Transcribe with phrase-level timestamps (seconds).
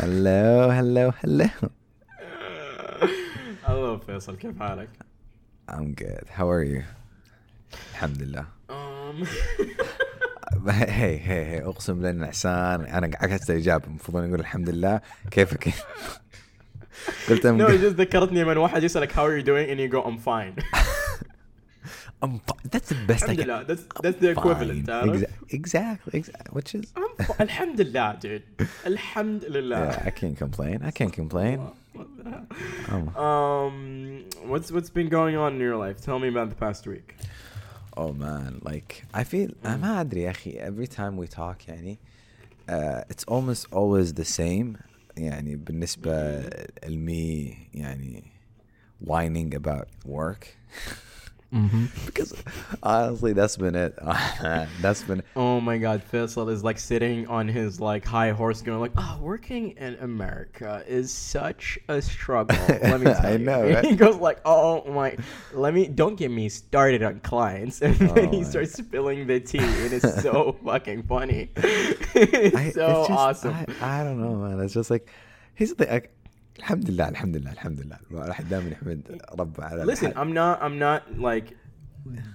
[0.00, 1.48] hello hello hello
[3.66, 4.88] Hello فيصل كيف حالك؟
[5.70, 6.24] I'm good.
[6.38, 6.82] How are you?
[7.92, 8.44] الحمد لله.
[10.68, 15.00] هي هي هي أقسم بالله إن عشان أنا عكست الاجابه المفروض أن أقول الحمد لله.
[15.30, 15.68] كيفك؟
[17.28, 20.54] قلت just ذكرتني من واحد يسألك how are you doing and you go I'm fine.
[22.23, 24.85] I'm fi- that's the best I الحمد can لله that's that's the equivalent Fine.
[24.85, 28.41] تعرف؟ Exa- exactly exactly which is I'm fi- الحمد لله dude.
[28.87, 29.91] الحمد yeah لله.
[29.91, 31.59] I can't complain I can't complain
[32.93, 33.75] um, Um,
[34.51, 35.97] what's what's been going on in your life?
[36.07, 37.09] Tell me about the past week.
[37.97, 41.97] oh man like I feel ما ادري يا اخي every time we talk يعني
[42.69, 44.77] uh, it's almost always the same
[45.17, 46.43] يعني بالنسبة
[46.87, 48.23] لمي يعني
[49.05, 50.45] whining about work
[51.52, 51.86] Mm-hmm.
[52.06, 52.32] because
[52.82, 53.98] honestly that's been it
[54.80, 58.80] that's been Oh my God, Faisal is like sitting on his like high horse, going
[58.80, 63.38] like, "Oh, working in America is such a struggle." Let me tell I you.
[63.38, 63.84] know, right?
[63.84, 65.16] He goes like, "Oh my,
[65.52, 69.26] let me don't get me started on clients," and then Oh he my starts spilling
[69.26, 69.58] the tea.
[69.58, 71.50] It is so fucking funny.
[71.56, 71.62] I,
[72.14, 73.54] it's so it's just, awesome.
[73.80, 75.08] I, I don't know man it's just like
[75.54, 76.12] here's the thing like,
[76.59, 80.13] الحمد لله الحمد لله الحمد لله الواحد دائما يحمد رب على Listen, الحال.
[80.15, 81.53] I'm not I'm not like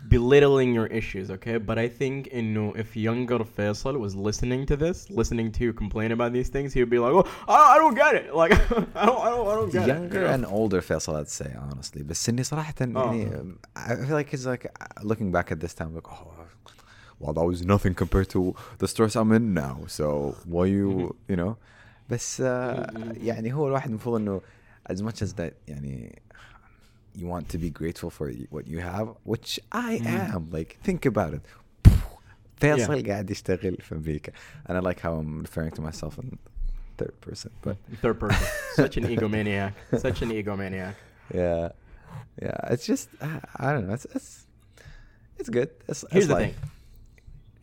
[0.08, 1.56] belittling your issues, okay?
[1.58, 5.72] But I think you know if younger Faisal was listening to this, listening to you
[5.72, 8.34] complain about these things, he would be like, "Oh, I, I don't get it.
[8.34, 8.52] Like,
[9.02, 10.34] I don't, I don't, I don't get younger it." you know?
[10.34, 14.46] and older Faisal I'd say honestly بس اني صراحة يعني um, I feel like it's
[14.46, 14.66] like
[15.02, 16.32] looking back at this time like oh
[17.20, 21.36] well that was nothing compared to the stress I'm in now so why you you
[21.36, 21.56] know
[22.10, 22.44] بس uh,
[23.22, 24.40] يعني هو الواحد المفروض انه
[24.92, 26.22] as much as that يعني
[27.18, 31.34] you want to be grateful for what you have which I am like think about
[31.34, 31.40] it
[32.60, 34.32] فيصل قاعد يشتغل في امريكا
[34.68, 36.38] and I like how I'm referring to myself in
[36.98, 39.72] third person but Third person, such an egomaniac,
[40.06, 40.94] such an egomaniac.
[41.34, 41.68] yeah
[42.44, 44.30] yeah it's just i, I don't know it's it's
[45.40, 46.44] it's good it's, Here's it's the life.
[46.44, 46.70] thing.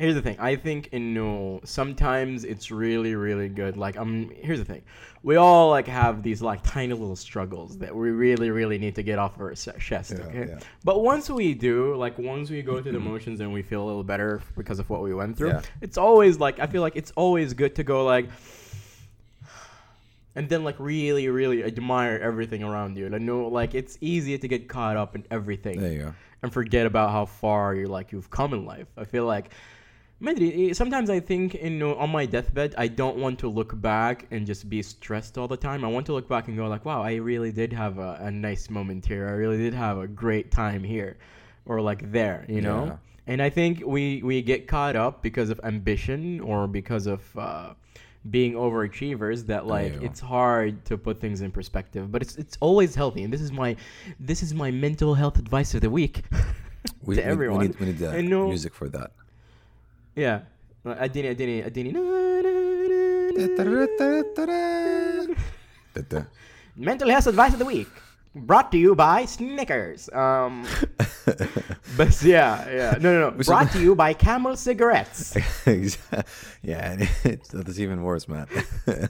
[0.03, 0.37] Here's the thing.
[0.41, 3.77] I think you know sometimes it's really really good.
[3.77, 4.83] Like um, here's the thing.
[5.23, 9.05] We all like have these like tiny little struggles that we really really need to
[9.05, 10.11] get off our chest.
[10.11, 10.47] Yeah, okay.
[10.49, 10.59] yeah.
[10.83, 13.87] But once we do, like once we go through the motions and we feel a
[13.87, 15.63] little better because of what we went through, Yeah.
[15.81, 18.29] it's always like I feel like it's always good to go like.
[20.35, 23.07] And then, like, really, really admire everything around you.
[23.11, 26.53] Like, no, like, it's easy to get caught up in everything there you go and
[26.53, 28.89] forget about how far you're like you've come in life.
[28.97, 29.51] I feel like
[30.22, 33.48] ما أدري, eh, sometimes I think you know on my deathbed I don't want to
[33.48, 35.86] look back and just be stressed all the time.
[35.86, 38.32] I want to look back and go like, wow, I really did have a, a
[38.32, 39.28] nice moment here.
[39.28, 41.18] I really did have a great time here,
[41.68, 42.86] or like there, you know.
[42.86, 42.96] Yeah.
[43.32, 47.74] And I think we we get caught up because of ambition or because of uh,
[48.32, 50.08] being overachievers that like Yeah.
[50.08, 52.12] it's hard to put things in perspective.
[52.12, 53.76] But it's it's always healthy, and this is my
[54.20, 56.24] this is my mental health advice of the week
[57.04, 57.60] we, to we- everyone.
[57.60, 59.12] we need we need the I know- music for that
[60.16, 60.40] Yeah.
[60.86, 61.94] اديني اديني اديني
[66.78, 67.88] mental health advice of the week
[68.36, 70.10] brought to you by Snickers.
[70.14, 70.66] Um,
[71.98, 73.38] but yeah, yeah, no, no, no.
[73.38, 75.36] Which- Brought to you by Camel cigarettes.
[76.62, 78.48] yeah and it's, that's even worse man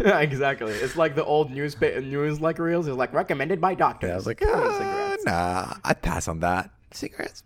[0.00, 0.72] exactly.
[0.72, 2.86] It's like the old newspaper news like reels.
[2.86, 4.08] It's like recommended by doctors.
[4.08, 5.24] yeah, I was like Camel ah, cigarettes.
[5.24, 7.43] nah I'd pass on that cigarettes?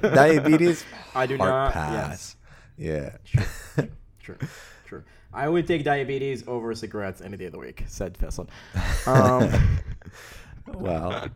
[0.00, 0.84] Diabetes?
[1.14, 1.72] I do Heart not.
[1.72, 2.36] Pass.
[2.76, 3.16] Yes.
[3.26, 3.44] Yeah.
[3.74, 3.88] True.
[4.20, 4.36] True.
[4.86, 5.04] True.
[5.32, 8.48] I would take diabetes over cigarettes any day of the week, said Fesson.
[9.06, 9.78] Um,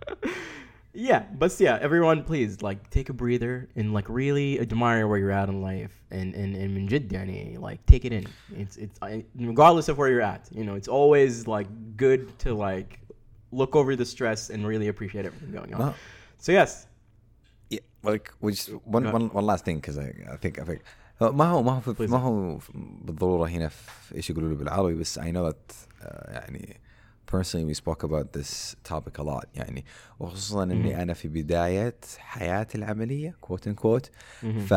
[0.94, 5.30] yeah, but yeah, everyone, please, like, take a breather and, like, really admire where you're
[5.30, 7.12] at in life and, and, and جد
[7.58, 8.26] like, take it in.
[8.56, 8.98] It's, it's,
[9.36, 11.66] regardless of where you're at, you know, it's always, like,
[11.96, 12.98] good to, like,
[13.50, 15.94] look over the stress and really appreciate everything going on.
[16.38, 16.86] So, yes,
[18.04, 19.12] Like which one, Go ahead.
[19.12, 20.80] one, one last thing because I, I think I think
[21.20, 22.06] ما هو ما هو في-.
[22.06, 22.58] ما هو
[23.04, 26.80] بالضروره هنا في إيش يقولوا له بالعربي بس I know that uh, يعني
[27.32, 29.84] personally we spoke about this topic a lot يعني
[30.20, 34.06] وخصوصا اني أنا في بدايه حياتي العملية quote unquote
[34.46, 34.74] ف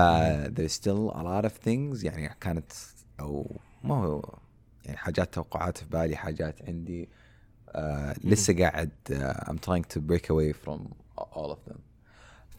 [0.47, 2.71] there's still a lot of things يعني كانت
[3.19, 4.37] أو ما هو
[4.85, 7.09] يعني حاجات توقعات في بالي حاجات عندي
[7.67, 7.79] uh,
[8.23, 10.79] لسه قاعد uh, I'm trying to break away from
[11.35, 11.79] all of them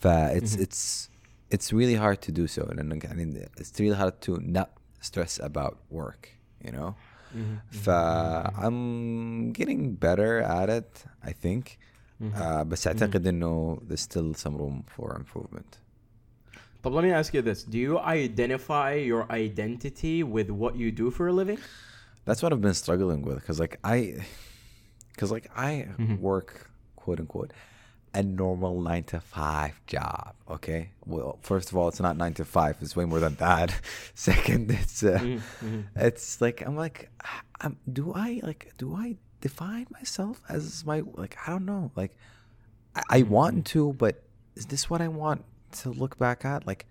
[0.06, 1.10] ف it's it's
[1.56, 4.70] it's really hard to do so لانه يعني it's really hard to not
[5.02, 6.28] stress about work
[6.66, 6.94] you know
[7.72, 7.90] ف
[8.66, 11.78] I'm getting better at it I think
[12.36, 15.78] uh, بس اعتقد انه there's still some room for improvement
[16.84, 21.08] but let me ask you this: Do you identify your identity with what you do
[21.18, 21.60] for a living?
[22.26, 23.98] that's what I've been struggling with because like I,
[25.14, 26.18] because like I Mhm.
[26.30, 26.50] work
[27.02, 27.52] quote unquote
[28.16, 30.34] a normal nine to five job.
[30.50, 33.70] Okay, well, first of all, it's not nine to five; it's way more than that.
[34.16, 35.84] Second, it's uh, Mhm, mhm.
[35.96, 37.10] it's like I'm like,
[37.62, 42.14] I'm, do I like do I define myself as my like I don't know like
[42.96, 44.24] I, I want to, but
[44.56, 45.46] is this what I want
[45.82, 46.86] to look back at like?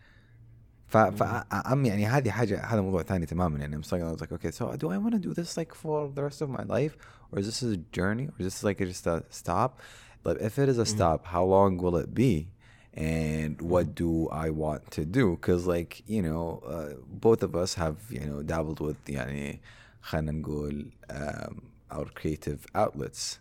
[0.90, 4.32] ف فأم يعني هذه حاجة هذا موضوع ثاني تماما يعني I'm saying I was like
[4.32, 6.96] okay so do I want to do this like for the rest of my life
[7.30, 9.78] or is this a journey or is this like just a stop
[10.24, 12.48] but if it is a stop how long will it be
[12.94, 17.74] and what do I want to do because like you know uh, both of us
[17.74, 19.60] have you know dabbled with يعني
[20.02, 23.38] خلينا نقول um, our creative outlets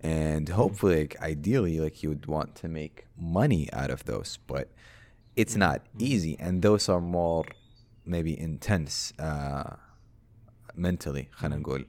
[0.00, 4.68] and hopefully like ideally like you would want to make money out of those but
[5.34, 7.44] it's not easy and those are more
[8.04, 9.76] maybe intense uh,
[10.74, 11.86] mentally خلينا نقول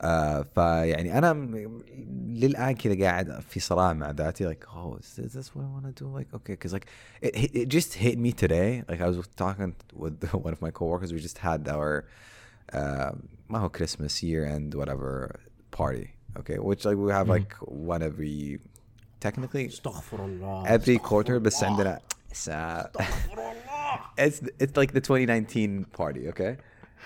[0.00, 1.82] آه فيعني انا م-
[2.28, 5.68] للان كذا قاعد في صراع مع ذاتي like oh is this, is this what I
[5.76, 6.86] want to do like okay because like
[7.20, 10.70] it, hit- it just hit me today like I was talking with one of my
[10.70, 12.04] coworkers we just had our
[12.74, 13.12] uh,
[13.48, 15.40] ما هو Christmas year end whatever
[15.70, 16.08] party
[16.40, 17.52] okay which like we have like
[17.92, 18.58] one every
[19.20, 22.00] technically استغفر الله every quarter بس عندنا
[22.32, 22.90] ساعة
[24.20, 26.56] it's it's like the 2019 party okay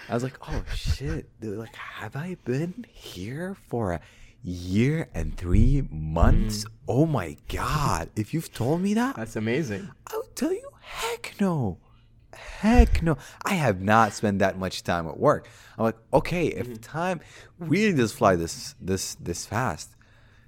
[0.10, 4.02] I was like oh shit dude like have I been here for a
[4.44, 6.66] year and three months?
[6.66, 6.70] Mm.
[6.88, 9.90] Oh my god if you've told me that That's amazing.
[10.08, 11.78] I would tell you heck no
[12.34, 13.18] heck no.
[13.44, 15.48] I have not spent that much time at work.
[15.78, 16.76] I'm like okay if mm-hmm.
[16.76, 17.22] time
[17.60, 19.96] really does fly this this this fast.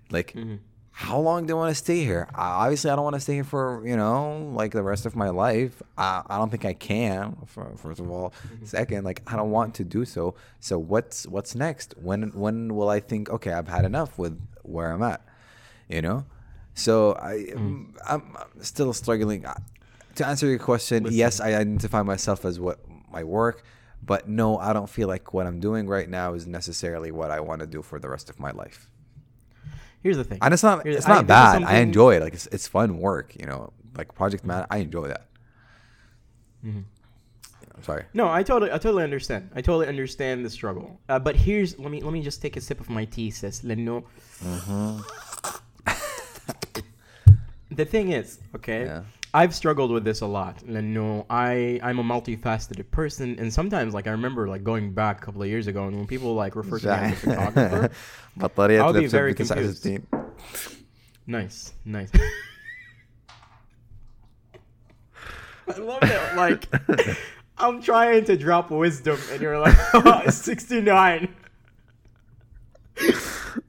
[0.10, 0.56] Like mm-hmm.
[0.96, 2.28] How long do I want to stay here?
[2.36, 5.16] Uh, obviously, I don't want to stay here for you know like the rest of
[5.16, 5.82] my life.
[5.98, 7.36] I, I don't think I can.
[7.48, 8.32] For, first of all,
[8.64, 10.36] second, like I don't want to do so.
[10.60, 11.96] So what's what's next?
[11.98, 13.32] When when will I think?
[13.32, 15.26] Okay, I've had enough with where I'm at.
[15.90, 16.26] You know,
[16.76, 19.46] so I I'm, I'm still struggling.
[20.16, 22.80] To answer your question, yes, I identify myself as what
[23.12, 23.64] my work,
[24.06, 27.40] but no, I don't feel like what I'm doing right now is necessarily what I
[27.40, 28.90] want to do for the rest of my life
[30.04, 30.40] here's the thing.
[30.42, 31.64] And it's not here's, it's not I, bad.
[31.64, 32.22] I enjoy it.
[32.22, 33.36] Like it's it's fun work.
[33.40, 34.68] You know, like project man.
[34.70, 35.28] I enjoy that.
[36.66, 36.82] Mm-hmm.
[37.76, 38.06] I'm sorry.
[38.14, 39.50] No, I totally I totally understand.
[39.56, 41.00] I totally understand the struggle.
[41.10, 43.64] Uh, but here's let me let me just take a sip of my tea, sis.
[43.64, 44.04] Leno.
[44.44, 45.00] Mm-hmm.
[47.76, 48.86] the thing is, okay.
[48.86, 49.04] Yeah.
[49.36, 53.96] I've struggled with this a lot, and no, I I'm a multifaceted person, and sometimes
[53.96, 56.56] like I remember like going back a couple of years ago, and when people like
[56.56, 57.90] refer to me as a photographer,
[58.80, 59.88] I'll be very confused.
[61.26, 62.12] Nice, nice.
[65.68, 66.36] I love it.
[66.36, 66.68] Like,
[67.58, 71.34] I'm trying to drop wisdom, and you're like, 69.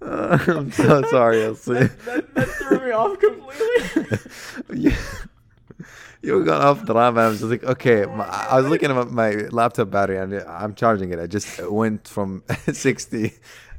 [0.03, 1.75] Uh, I'm so sorry, Elsie.
[1.75, 4.19] That, that, that, threw me off completely.
[4.75, 4.97] yeah
[6.25, 7.19] you going off the ram.
[7.19, 8.07] I was just like, okay.
[8.07, 11.19] My, I was looking at my, laptop battery and I'm charging it.
[11.19, 12.43] I just went from
[12.73, 13.33] 60,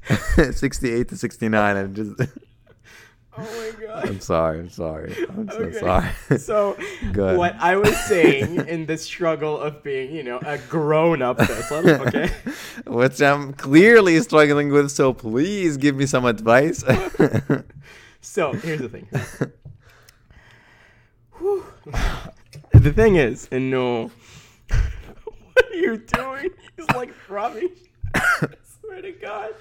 [0.51, 2.11] 68 to 69 and just.
[3.37, 4.07] Oh my god.
[4.07, 4.59] I'm sorry.
[4.59, 5.13] I'm sorry.
[5.27, 5.77] I'm so Okay.
[5.79, 6.37] sorry.
[6.39, 6.77] So,
[7.11, 7.37] Good.
[7.37, 11.89] what I was saying in the struggle of being, you know, a grown up person,
[11.89, 12.31] okay?
[12.87, 16.81] Which I'm clearly struggling with, so please give me some advice.
[18.21, 19.07] So here's the thing.
[21.39, 21.65] Whew.
[22.85, 24.11] The thing is, and no,
[24.69, 26.51] what are you doing?
[26.77, 27.69] He's like dropping.
[28.13, 28.47] I
[28.79, 29.55] swear to God,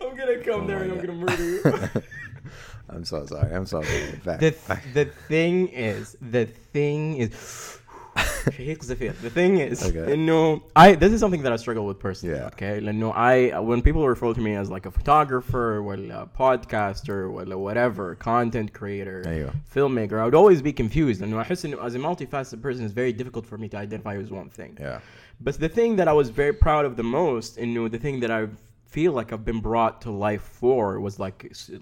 [0.00, 2.02] I'm gonna come Oh there and I'm gonna murder you.
[2.88, 3.54] I'm so sorry.
[3.54, 4.18] I'm so sorry.
[4.24, 4.40] Back.
[4.40, 4.82] the back.
[4.94, 7.80] the thing is, the thing is.
[8.51, 9.13] شهيق زفير.
[9.23, 10.13] The thing is, Okay.
[10.13, 12.35] انه I this is something that I struggle with personally.
[12.35, 12.47] Yeah.
[12.47, 17.55] Okay, لانه I when people refer to me as like a photographer, ولا podcaster, ولا
[17.55, 19.53] whatever, content creator, أيوه.
[19.75, 21.21] filmmaker, I would always be confused.
[21.21, 24.15] And I حس انه as a multifaceted person, it's very difficult for me to identify
[24.15, 24.77] as one thing.
[24.79, 24.99] Yeah.
[25.41, 27.99] But the thing that I was very proud of the most, and you know, the
[28.05, 28.47] thing that I
[28.87, 31.39] feel like I've been brought to life for was like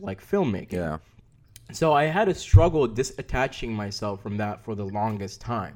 [0.10, 0.74] like filmmaking.
[0.74, 0.98] Yeah.
[1.82, 5.76] So I had a struggle disattaching myself from that for the longest time.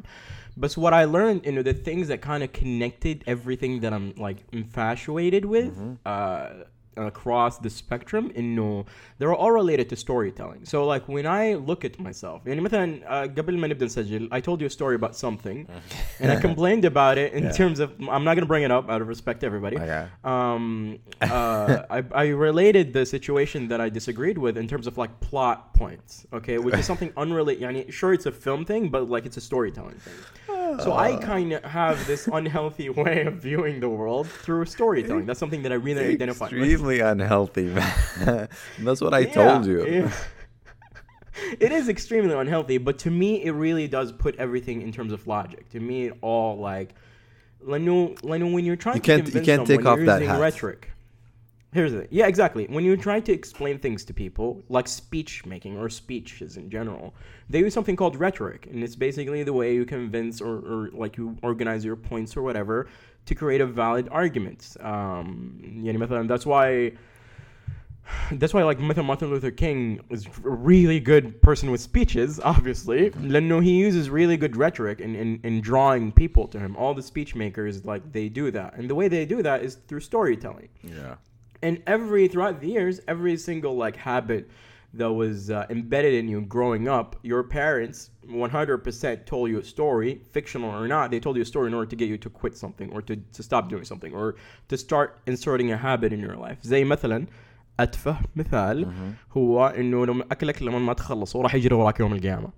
[0.57, 4.13] But what I learned, you know, the things that kind of connected everything that I'm
[4.17, 5.73] like infatuated with
[6.05, 6.49] uh,
[6.97, 8.85] across the spectrum, you know,
[9.17, 10.65] they're all related to storytelling.
[10.65, 14.41] So like when I look at myself, يعني مثلا uh, قبل ما نبدأ نسجل, I
[14.41, 15.67] told you a story about something,
[16.19, 17.51] and I complained about it in Yeah.
[17.51, 20.05] terms of I'm not gonna bring it up out of respect to everybody Okay.
[20.25, 25.13] um, uh, I, I related the situation that I disagreed with in terms of like
[25.21, 27.63] plot points, okay, which is something unrelated.
[27.63, 30.19] Yani, sure, it's a film thing, but like it's a storytelling thing.
[30.82, 31.20] so I uh.
[31.20, 35.26] kind of have this unhealthy way of viewing the world through storytelling.
[35.26, 36.54] That's something that I really identify with.
[36.54, 38.48] Extremely unhealthy, man.
[38.78, 39.86] That's what I Yeah, told you.
[39.86, 40.12] yeah.
[41.60, 45.26] it is extremely unhealthy, but to me, it really does put everything in terms of
[45.26, 45.68] logic.
[45.70, 46.94] To me, it all like,
[47.64, 50.20] Lanu, Lanu, when you're trying You can't- to you can't take someone, off you're that
[50.20, 50.40] using hat.
[50.40, 50.90] rhetoric
[51.76, 52.08] here's the thing.
[52.10, 56.56] yeah exactly when you try to explain things to people like speech making or speeches
[56.56, 57.14] in general
[57.50, 61.16] they use something called rhetoric and it's basically the way you convince or, or like
[61.16, 62.88] you organize your points or whatever
[63.26, 66.92] to create a valid argument um, and that's why
[68.32, 73.12] that's why like Martin Luther King is a really good person with speeches, obviously.
[73.20, 76.76] No, he uses really good rhetoric in, in, in drawing people to him.
[76.76, 78.74] All the speech makers like they do that.
[78.74, 80.68] And the way they do that is through storytelling.
[80.82, 81.16] Yeah
[81.65, 84.49] And every throughout the years, every single like habit
[84.93, 90.21] that was uh, embedded in you growing up, your parents 100% told you a story,
[90.31, 91.11] fictional or not.
[91.11, 93.15] They told you a story in order to get you to quit something or to,
[93.15, 94.35] to stop doing something or
[94.69, 96.57] to start inserting a habit in your life.
[96.63, 97.25] زي مثلا
[97.79, 98.87] أتفه مثال
[99.31, 102.51] هو إنه لما أكلك لما ما تخلص وراح يجري وراك يوم القيامة.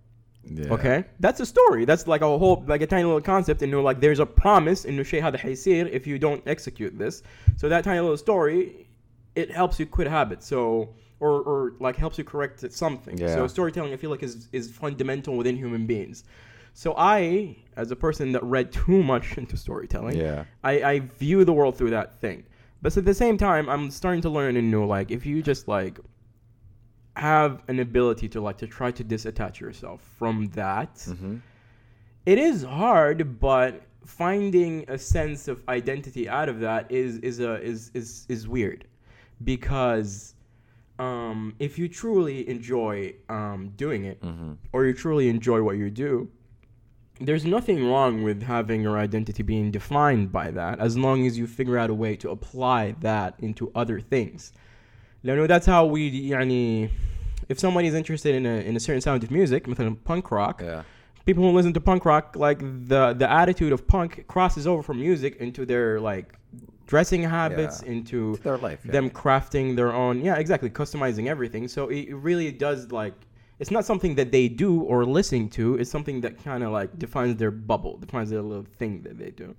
[0.45, 0.73] Yeah.
[0.73, 1.85] Okay, that's a story.
[1.85, 3.61] That's like a whole, like a tiny little concept.
[3.61, 6.97] And you know, like there's a promise in شيء هذا حيصير if you don't execute
[6.97, 7.23] this.
[7.55, 8.86] So that tiny little story,
[9.42, 10.44] it helps you quit habits.
[10.54, 10.60] So
[11.24, 13.16] or or like helps you correct something.
[13.18, 13.34] Yeah.
[13.36, 16.24] So storytelling, I feel like is is fundamental within human beings.
[16.82, 20.44] So I, as a person that read too much into storytelling, Yeah.
[20.62, 22.38] I, I view the world through that thing.
[22.82, 25.66] But at the same time, I'm starting to learn and know like if you just
[25.66, 25.98] like
[27.16, 31.36] have an ability to like to try to disattach yourself from that, Mm-hmm.
[32.26, 37.60] it is hard, but finding a sense of identity out of that is is a
[37.62, 38.86] is is is weird
[39.43, 40.35] because
[40.99, 44.53] um, if you truly enjoy um, doing it Mm-hmm.
[44.71, 46.29] or you truly enjoy what you do,
[47.19, 51.45] there's nothing wrong with having your identity being defined by that as long as you
[51.47, 54.51] figure out a way to apply that into other things.
[55.23, 56.89] لأنه that's how we يعني
[57.49, 60.61] if somebody is interested in a, in a certain sound of music مثلا punk rock
[60.61, 60.81] Yeah.
[61.25, 64.99] people who listen to punk rock like the the attitude of punk crosses over from
[64.99, 66.33] music into their like
[66.88, 67.92] dressing habits yeah.
[67.92, 68.92] into their life yeah.
[68.92, 73.14] them crafting their own yeah exactly customizing everything so it, really does like
[73.58, 76.98] it's not something that they do or listen to it's something that kind of like
[76.98, 79.54] defines their bubble defines their little thing that they do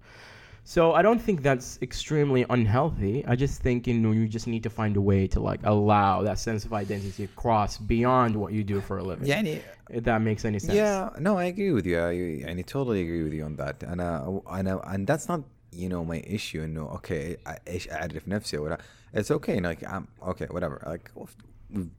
[0.64, 4.64] so i don't think that's extremely unhealthy i just think you know you just need
[4.64, 8.64] to find a way to like allow that sense of identity across beyond what you
[8.64, 9.44] do for a living yeah
[9.92, 13.22] if that makes any sense yeah no i agree with you i, I totally agree
[13.22, 16.65] with you on that and uh, and, uh, and that's not you know my issue
[16.65, 17.37] إنه okay
[17.69, 18.79] إيش أعرف نفسي ولا
[19.17, 21.91] it's okay like I'm okay whatever like we've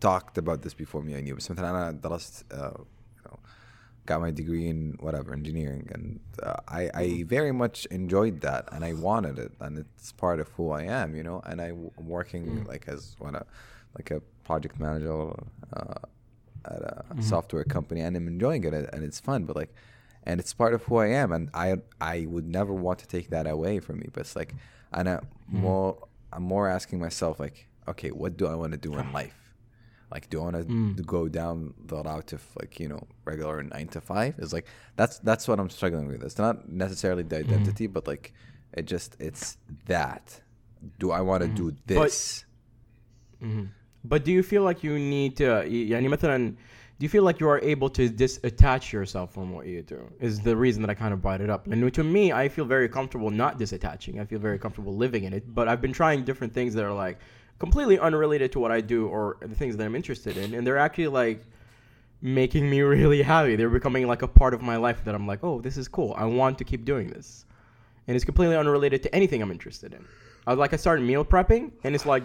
[0.00, 3.38] talked about this before me and you بس مثلا أنا درست uh, you know,
[4.06, 8.84] got my degree in whatever engineering and uh, I I very much enjoyed that and
[8.90, 12.08] I wanted it and it's part of who I am you know and I, I'm
[12.18, 13.44] working like as one a
[13.96, 15.16] like a project manager
[15.76, 16.00] uh,
[16.74, 16.82] at
[17.18, 19.72] a software company and I'm enjoying it and it's fun but like
[20.24, 23.30] and it's part of who I am and I I would never want to take
[23.30, 24.54] that away from me but it's like
[24.92, 25.90] and I more
[26.32, 27.56] I'm more asking myself like
[27.88, 29.38] okay what do I want to do in life
[30.14, 30.56] like do I want
[30.96, 34.66] to go down the route of like you know regular nine to five is like
[34.96, 38.32] that's that's what I'm struggling with it's not necessarily the identity but like
[38.78, 40.24] it just it's that
[40.98, 42.44] do I want to do this
[43.42, 43.68] Mhm.
[44.04, 46.54] But do you feel like you need to يعني مثلا
[47.03, 50.39] do you feel like you are able to disattach yourself from what you do is
[50.39, 51.67] the reason that I kind of brought it up.
[51.67, 54.21] And to me I feel very comfortable not disattaching.
[54.21, 55.53] I feel very comfortable living in it.
[55.53, 57.19] But I've been trying different things that are like
[57.59, 60.53] completely unrelated to what I do or the things that I'm interested in.
[60.53, 61.43] And they're actually like
[62.21, 63.57] making me really happy.
[63.57, 66.13] They're becoming like a part of my life that I'm like oh this is cool.
[66.17, 67.43] I want to keep doing this.
[68.07, 70.05] And it's completely unrelated to anything I'm interested in.
[70.47, 72.23] I like I started meal prepping and it's like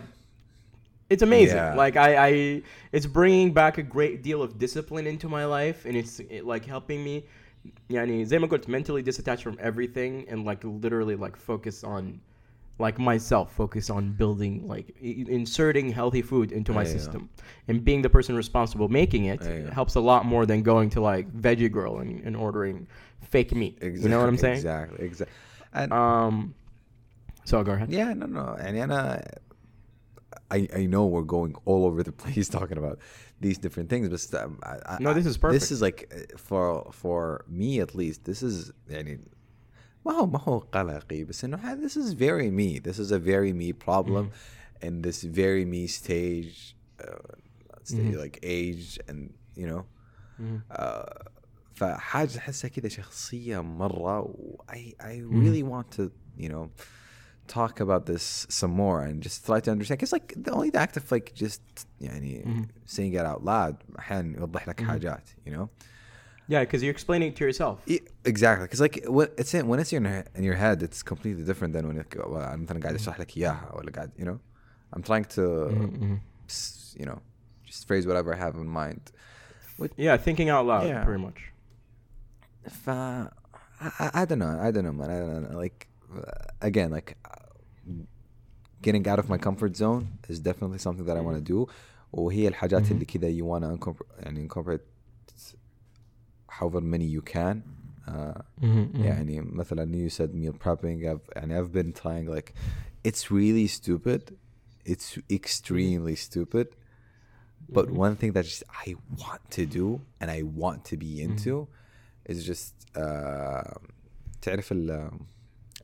[1.11, 1.57] it's amazing.
[1.57, 1.75] Yeah.
[1.75, 2.63] Like I, I,
[2.93, 6.65] it's bringing back a great deal of discipline into my life, and it's it, like
[6.65, 7.25] helping me.
[7.91, 12.21] Yani Zaymakot mentally disattached from everything and like literally like focus on,
[12.79, 16.93] like myself, focus on building like I- inserting healthy food into my yeah.
[16.93, 17.29] system,
[17.67, 19.73] and being the person responsible making it yeah.
[19.75, 22.87] helps a lot more than going to like Veggie Grill and, and ordering
[23.23, 23.79] fake meat.
[23.81, 24.55] Exactly, you know what I'm saying?
[24.55, 25.05] Exactly.
[25.05, 25.37] Exactly.
[25.73, 26.55] And, um.
[27.45, 27.91] So I'll go ahead.
[27.91, 28.13] Yeah.
[28.15, 28.27] No.
[28.27, 28.57] No.
[28.61, 29.25] And Anna.
[30.58, 32.98] I I know we're going all over the place talking about
[33.46, 35.72] these different things, but um, I, I, No, this is This perfect.
[35.76, 36.66] is like uh, for
[37.02, 38.20] for me at least.
[38.30, 39.20] This is يعني
[40.06, 42.80] ما هو ما هو قلقي بس إنه ها- this is very me.
[42.80, 44.26] This is a very me problem,
[44.82, 47.34] in this very me stage, uh,
[47.84, 49.84] stage like age, and you know.
[50.40, 50.62] Mhm.
[50.72, 51.30] Uh,
[51.76, 55.44] فحاجه احسها كذا شخصيه مره و I I Mhm.
[55.44, 56.70] really want to you know
[57.49, 60.79] talk about this some more and just try to understand because like the only the
[60.79, 61.63] act of like just
[62.01, 62.63] يعني mm-hmm.
[62.87, 65.69] saying it out loud احيانا يوضح لك حاجات you know?
[66.49, 67.79] Yeah because you're explaining it to yourself.
[68.25, 68.65] Exactly.
[68.67, 71.73] Because like when it's in, when it's in your, in your head it's completely different
[71.75, 74.21] than when it, well, mm-hmm.
[74.21, 74.41] you know?
[74.93, 75.85] I'm trying to mm-hmm.
[75.85, 76.15] mm-hmm.
[77.01, 77.21] you know
[77.67, 79.03] just phrase whatever I have in mind.
[79.97, 81.05] Yeah thinking out loud yeah.
[81.05, 81.41] pretty much.
[82.87, 83.27] Uh,
[84.21, 86.23] I don't know I don't know man I don't know like uh,
[86.61, 87.17] again like
[88.82, 91.68] getting out of my comfort zone is definitely something that I want to do
[92.14, 92.92] وهي الحاجات Mhm.
[92.92, 94.82] اللي كذا you want to incorporate يعني incorporate
[96.60, 97.64] however many you can
[98.08, 99.04] uh, Mm-hmm.
[99.04, 102.54] يعني مثلا you said meal prepping I've يعني I've been trying like
[103.04, 104.22] it's really stupid
[104.86, 106.68] it's extremely stupid
[107.76, 107.96] but Mhm.
[108.06, 109.86] one thing that just I want to do
[110.22, 111.56] and I want to be into
[112.32, 112.74] is just
[113.04, 113.78] uh,
[114.42, 115.12] تعرف ال-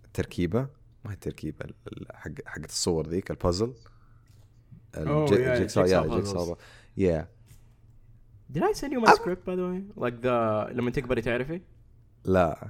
[0.06, 0.68] التركيبة
[1.06, 3.74] ما هي التركيبة ال- ال- حق حقت الصور ذيك البازل
[4.96, 6.34] Oh, yeah, jigsaw, jigsaw yeah, puzzles.
[6.34, 6.56] jigsaw.
[6.96, 7.24] Yeah.
[8.52, 9.84] Did I send you my I'm- script by the way?
[9.96, 11.62] Like the لما تكبر تعرفي?
[12.26, 12.70] لا.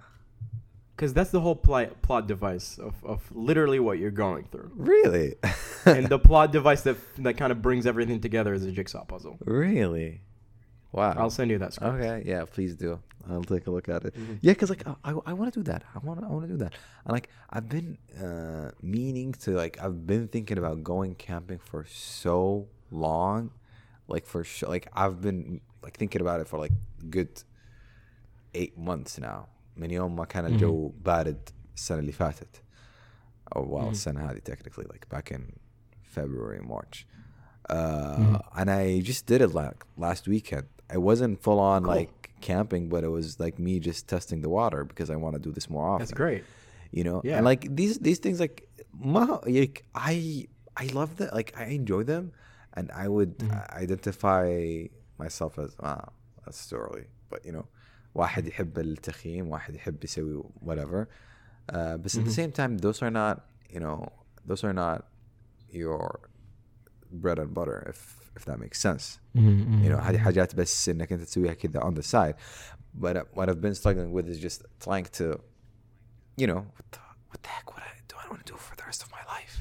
[0.96, 4.70] Because that's the whole plot plot device of, of literally what you're going through.
[4.76, 5.36] Really?
[5.86, 9.38] and the plot device that that kind of brings everything together is a jigsaw puzzle.
[9.46, 10.12] really?
[10.94, 11.14] Wow.
[11.20, 11.96] I'll send you that script.
[11.96, 13.00] Okay, yeah, please do.
[13.30, 14.14] I'll take a look at it.
[14.16, 14.40] Mhm.
[14.46, 15.82] Yeah, because like I, I want to do that.
[15.96, 16.74] I want to I want to do that.
[17.06, 17.90] And like I've been
[18.26, 23.42] uh, meaning to like I've been thinking about going camping for so long,
[24.14, 24.70] like for sure.
[24.76, 26.76] Like I've been like thinking about it for like
[27.18, 27.34] good
[28.56, 29.48] eight months now.
[29.78, 32.62] من يوم ما كان الجو بارد السنة اللي فاتت.
[33.56, 33.90] أو well, Mhm.
[33.92, 35.42] السنة هذه technically like back in
[36.16, 37.06] February March.
[37.70, 37.76] Uh,
[38.20, 38.40] Mhm.
[38.60, 40.68] and I just did it like last weekend.
[40.94, 41.94] I wasn't full on Cool.
[41.96, 45.40] like camping, but it was like me just testing the water because I want to
[45.48, 46.00] do this more often.
[46.00, 46.44] That's great.
[46.92, 47.36] You know, Yeah.
[47.38, 48.68] and like these these things like
[49.16, 52.32] ma- like I I love that like I enjoy them,
[52.74, 53.52] and I would Mhm.
[53.84, 54.48] identify
[55.24, 56.06] myself as ah
[56.46, 57.66] that's too early, but you know,
[58.16, 61.08] واحد يحب التخييم واحد يحب يسوي whatever.
[61.70, 62.40] Uh, but at the Mhm.
[62.42, 63.98] same time, those are not you know
[64.46, 65.06] those are not
[65.72, 66.20] your
[67.14, 68.00] bread and butter if
[68.38, 69.20] if that makes sense.
[69.36, 69.84] Mm-hmm.
[69.84, 72.36] you know هذه حاجات بس انك انت تسويها كذا on the side
[73.04, 75.26] but uh, what I've been struggling with is just trying to
[76.42, 78.76] you know what the, what the heck what I, do I want to do for
[78.80, 79.56] the rest of my life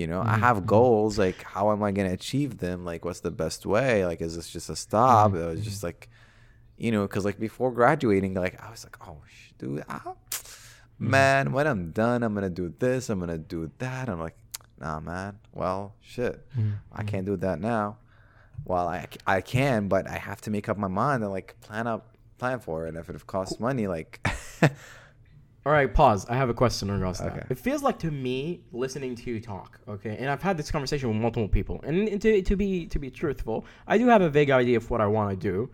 [0.00, 0.66] you know I Mhm, have mhm.
[0.76, 4.20] goals like how am I going to achieve them like what's the best way like
[4.26, 6.00] is this just a stop Mhm, it was just like
[6.84, 10.14] you know because like before graduating like I was like oh sh- dude ah,
[11.16, 14.36] man when I'm done I'm gonna do this I'm gonna do that I'm like
[14.79, 16.71] nah man well shit mm-hmm.
[16.91, 17.97] I can't do that now.
[18.65, 21.87] Well, I, I can, but I have to make up my mind and like plan
[21.87, 22.89] up plan for it.
[22.89, 24.19] And if it costs money, like
[25.65, 26.25] All right, pause.
[26.29, 27.35] I have a question in regards to Okay.
[27.35, 27.51] that.
[27.51, 31.09] It feels like to me listening to you talk, okay, and I've had this conversation
[31.09, 34.49] with multiple people, and to, to be to be truthful, I do have a vague
[34.51, 35.69] idea of what I want to do,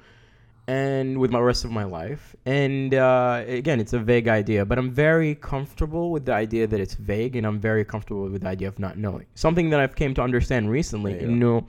[0.67, 2.35] and with my rest of my life.
[2.45, 6.79] And uh, again, it's a vague idea, but I'm very comfortable with the idea that
[6.79, 9.25] it's vague, and I'm very comfortable with the idea of not knowing.
[9.35, 11.27] Something that I've came to understand recently, yeah, yeah.
[11.27, 11.67] you know,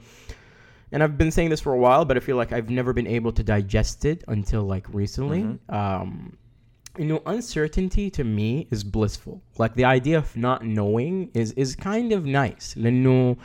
[0.91, 3.07] and I've been saying this for a while, but I feel like I've never been
[3.07, 5.43] able to digest it until like recently.
[5.43, 5.75] Mm-hmm.
[5.75, 6.37] Um,
[6.97, 9.41] you know, uncertainty to me is blissful.
[9.57, 12.75] Like the idea of not knowing is is kind of nice.
[12.75, 13.37] You know,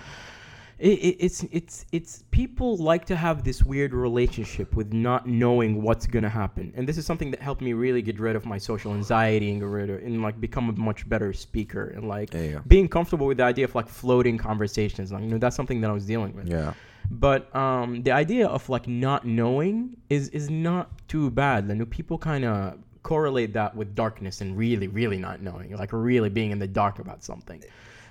[0.83, 5.81] it, it, it's it's it's people like to have this weird relationship with not knowing
[5.81, 8.59] what's gonna happen and this is something that helped me really get rid of my
[8.59, 12.35] social anxiety and get rid of and like become a much better speaker and like
[12.35, 12.63] you go.
[12.67, 15.89] being comfortable with the idea of like floating conversations like you know that's something that
[15.89, 16.75] i was dealing with yeah,
[17.11, 21.71] but um, the idea of like not knowing is is not too bad.
[21.71, 25.93] I know people kind of correlate that with darkness and really, really not knowing, like
[25.93, 27.63] really being in the dark about something.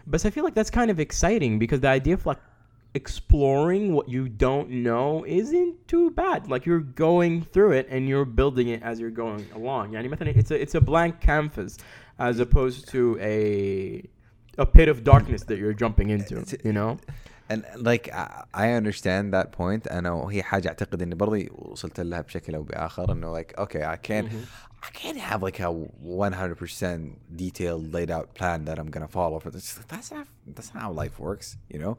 [0.06, 2.38] But I feel like that's kind of exciting because the idea of like
[2.95, 6.49] exploring what you don't know isn't too bad.
[6.49, 9.93] Like you're going through it and you're building it as you're going along.
[9.93, 11.77] يعني مثلا it's a it's a blank canvas
[12.19, 14.03] as opposed to a
[14.59, 16.35] a pit of darkness that you're jumping into.
[16.65, 16.99] You know.
[17.49, 22.21] and like I, I understand that point انا وهي حاجه اعتقد اني برضي وصلت لها
[22.21, 24.29] بشكل او باخر انه like okay I can't
[24.83, 29.51] I can't have like a 100% detailed laid out plan that I'm gonna follow for
[29.51, 31.97] this that's not that's not how life works you know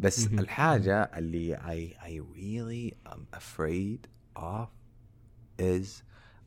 [0.00, 0.38] بس Mhm.
[0.38, 4.00] الحاجة اللي I I really am afraid
[4.36, 4.68] of
[5.58, 6.02] is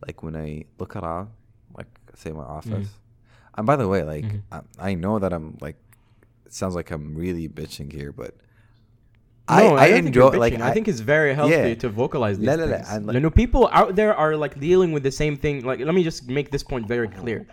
[0.06, 1.30] like when I look around
[1.78, 2.90] like say my office
[3.58, 4.42] and by the way like Mhm.
[4.52, 5.78] I, I know that I'm like
[6.46, 8.32] it sounds like I'm really bitching here but
[9.47, 11.75] I, no, I, I enjoy like I, I, think it's very healthy yeah.
[11.75, 13.07] to vocalize these la, la, la, things.
[13.07, 15.65] Like, you know, people out there are like dealing with the same thing.
[15.65, 17.47] Like, let me just make this point very clear.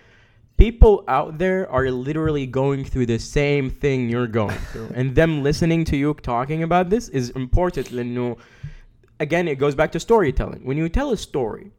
[0.57, 5.43] People out there are literally going through the same thing you're going through, and them
[5.43, 7.91] listening to you talking about this is important.
[7.91, 8.37] You
[9.19, 10.63] again, it goes back to storytelling.
[10.63, 11.71] When you tell a story,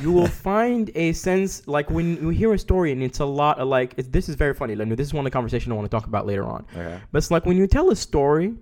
[0.00, 3.60] you will find a sense like when you hear a story and it's a lot
[3.60, 4.74] of like this is very funny.
[4.74, 6.66] Like, this is one of the conversation I want to talk about later on.
[6.72, 7.00] Okay.
[7.12, 8.54] But it's like when you tell a story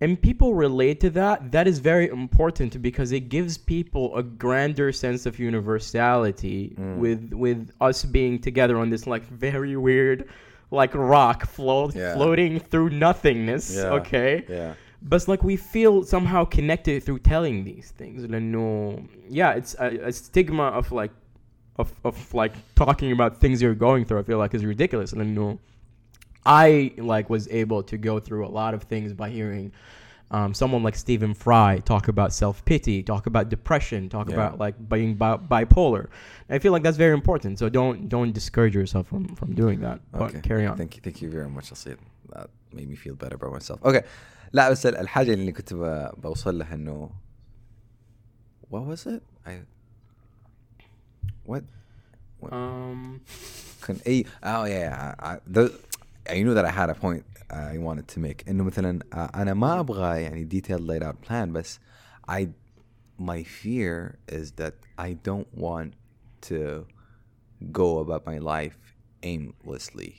[0.00, 4.92] and people relate to that that is very important because it gives people a grander
[4.92, 6.96] sense of universality mm.
[6.96, 10.28] with with us being together on this like very weird
[10.70, 12.14] like rock yeah.
[12.14, 13.84] floating through nothingness yeah.
[13.84, 19.52] okay yeah but like we feel somehow connected through telling these things and no yeah
[19.52, 21.12] it's a, a stigma of like
[21.76, 25.34] of, of like talking about things you're going through i feel like is ridiculous and
[25.34, 25.58] no
[26.45, 29.71] I like was able to go through a lot of things by hearing
[30.31, 34.35] um, someone like Stephen Fry talk about self pity, talk about depression, talk Yeah.
[34.35, 36.07] about like being bi- bipolar.
[36.49, 37.59] I feel like that's very important.
[37.59, 39.99] So don't don't discourage yourself from from doing that.
[40.11, 40.41] But Okay.
[40.49, 40.77] carry on.
[40.77, 41.65] Thank you, thank you very much.
[41.71, 41.99] I'll say it.
[42.33, 43.79] That made me feel better about myself.
[43.83, 44.03] Okay.
[44.53, 47.09] لا بس ال- الحاجة اللي كنت ب- بوصل لها انه
[48.71, 49.21] what was it?
[49.45, 49.51] I
[51.45, 51.63] what
[52.43, 53.19] Um,
[53.87, 55.71] كان اي oh yeah I, I, the,
[56.29, 59.17] I knew that I had a point uh, I wanted to make انه مثلا uh,
[59.35, 61.79] انا ما ابغى يعني detailed laid out plan بس
[62.31, 62.47] I
[63.19, 65.91] my fear is that I don't want
[66.49, 66.85] to
[67.71, 68.77] go about my life
[69.23, 70.11] aimlessly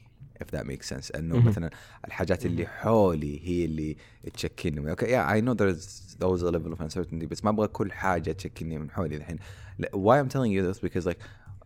[0.42, 1.46] if that makes sense انه Mhm.
[1.46, 1.70] مثلا
[2.06, 3.96] الحاجات اللي حولي هي اللي
[4.34, 7.92] تشكلني okay yeah I know there's those a level of uncertainty بس ما ابغى كل
[7.92, 9.38] حاجة تشكلني من حولي الحين
[9.78, 11.18] لا- why I'm telling you this because like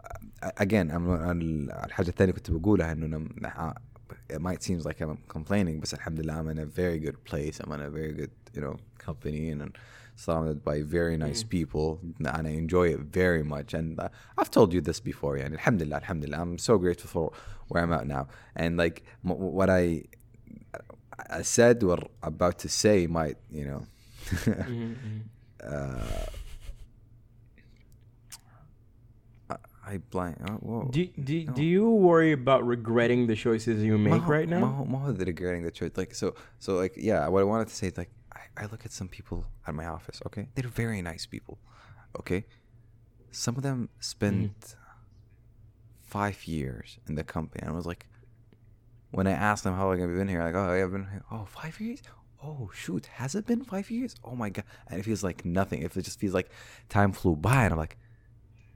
[0.04, 3.74] uh, again I'm ال- الحاجة الثانية كنت بقولها انه أنا-
[4.29, 7.59] it might seem like I'm complaining, but alhamdulillah, I'm in a very good place.
[7.59, 9.77] I'm in a very good, you know, company and
[10.15, 11.49] surrounded by very nice mm.
[11.49, 11.99] people.
[12.19, 13.73] And I enjoy it very much.
[13.73, 15.45] And uh, I've told you this before, yeah.
[15.45, 17.31] And alhamdulillah, alhamdulillah, I'm so grateful for
[17.67, 18.27] where I'm at now.
[18.55, 20.03] And like m- what I,
[21.29, 23.85] I said, what I'm about to say might, you know,
[24.29, 25.17] mm-hmm, mm-hmm.
[25.63, 26.25] uh,
[29.85, 30.37] I blank.
[30.47, 30.89] Oh, whoa.
[30.91, 31.53] Do do, no.
[31.53, 34.85] do you worry about regretting the choices you make right now?
[34.87, 37.27] More, than regretting the choice, like so, so like yeah.
[37.27, 39.87] What I wanted to say is like I, I look at some people at my
[39.87, 40.21] office.
[40.27, 41.57] Okay, they're very nice people.
[42.19, 42.45] Okay,
[43.31, 44.53] some of them spend mm.
[44.53, 44.79] Mm-hmm.
[46.03, 48.05] five years in the company, and I was like,
[49.09, 51.23] when I asked them how long have you been here, like oh I've been here.
[51.31, 52.01] oh five years.
[52.43, 54.15] Oh shoot, has it been five years?
[54.23, 54.65] Oh my god!
[54.87, 55.81] And it feels like nothing.
[55.81, 56.49] If it just feels like
[56.87, 57.97] time flew by, and I'm like,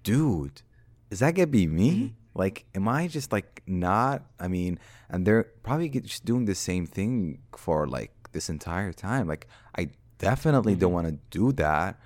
[0.03, 0.63] dude
[1.11, 2.15] is that gonna be me?
[2.33, 4.77] Like am i just like not i mean
[5.09, 9.25] and they're probably just doing the same thing for like this entire time.
[9.27, 11.97] Like i definitely don't want to do that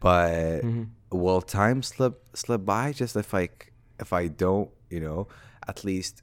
[0.00, 0.88] but Mhm.
[1.10, 5.26] will time slip slip by just if like if i don't you know
[5.66, 6.22] at least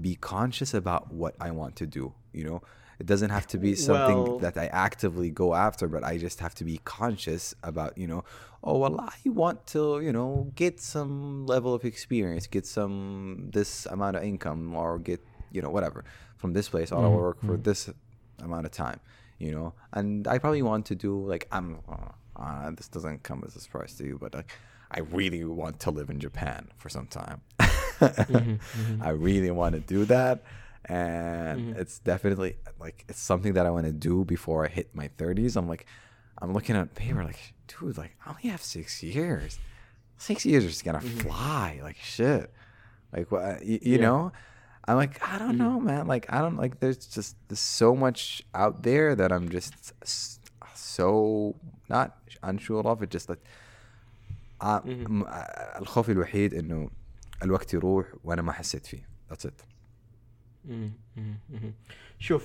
[0.00, 2.62] be conscious about what i want to do you know?
[3.00, 6.38] It doesn't have to be something Well- that i actively go after but i just
[6.40, 8.22] have to be conscious about you know
[8.62, 13.86] oh well i want to you know get some level of experience get some this
[13.86, 15.20] amount of income or get
[15.50, 16.04] you know whatever
[16.36, 17.90] from this place or Mhm, work for this
[18.42, 19.00] amount of time
[19.38, 23.42] you know and i probably want to do like i'm uh, uh, this doesn't come
[23.46, 24.52] as a surprise to you but like
[24.90, 28.58] i really want to live in japan for some time mhm.
[29.00, 30.42] i really want to do that
[30.86, 31.78] and Mhm.
[31.80, 35.56] it's definitely like it's something that i want to do before i hit my 30s
[35.56, 35.86] i'm like
[36.40, 39.51] i'm looking at paper like dude like i only have six years
[40.17, 41.21] six years are just gonna Mhm.
[41.23, 42.45] fly like shit
[43.13, 44.05] like what you, you Yeah.
[44.07, 44.19] know
[44.87, 45.63] i'm like i don't Mhm.
[45.63, 48.21] know man like i don't like there's just there's so much
[48.63, 49.73] out there that i'm just
[50.13, 50.39] s-
[50.93, 51.07] so
[51.89, 52.07] not
[52.51, 53.43] unsure of it just like
[54.61, 55.09] آه، Mhm.
[55.09, 56.89] م- آه، الخوف الوحيد انه
[57.43, 59.53] الوقت يروح وانا ما حسيت فيه that's it
[60.67, 61.71] Mhm, mhm, mhm.
[62.19, 62.43] Shuf,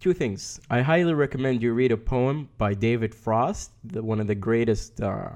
[0.00, 0.60] two things.
[0.70, 5.00] I highly recommend you read a poem by David Frost, the, one of the greatest,
[5.00, 5.30] uh,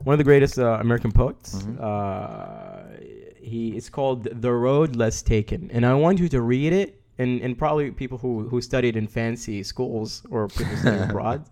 [0.00, 1.56] one of the greatest uh, American poets.
[1.56, 1.78] Mm-hmm.
[1.80, 7.00] Uh, he it's called "The Road Less Taken," and I want you to read it.
[7.16, 11.44] And, and probably people who, who studied in fancy schools or people studying abroad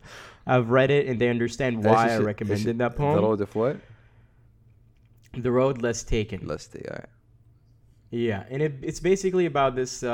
[0.44, 3.14] have read it and they understand why I recommended should, that poem.
[3.14, 3.76] The Road of what?
[5.35, 6.48] The Road Less Taken.
[6.48, 7.09] Less Taken, all right.
[8.14, 10.03] Yeah, and it, it's basically about this.
[10.03, 10.12] Uh,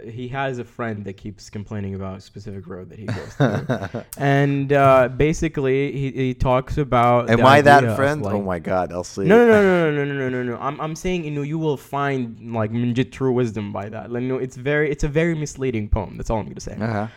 [0.00, 3.34] uh, he has a friend that keeps complaining about a specific road that he goes
[3.34, 7.28] through, and uh, basically he, he talks about.
[7.28, 10.12] am i that friend like- oh my god i'll see No, no, no, no, no,
[10.14, 10.56] no, no, no, no.
[10.58, 12.72] I'm, I'm saying you know you will find like
[13.12, 14.10] true wisdom by that.
[14.10, 16.16] Like, no, it's very it's a very misleading poem.
[16.16, 16.76] That's all I'm gonna say.
[16.80, 17.08] uh-huh.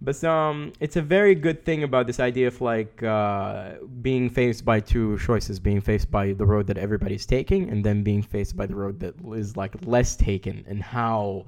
[0.00, 4.64] But um, it's a very good thing about this idea of like uh, being faced
[4.64, 8.56] by two choices: being faced by the road that everybody's taking, and then being faced
[8.56, 11.46] by the road that is like less taken, and how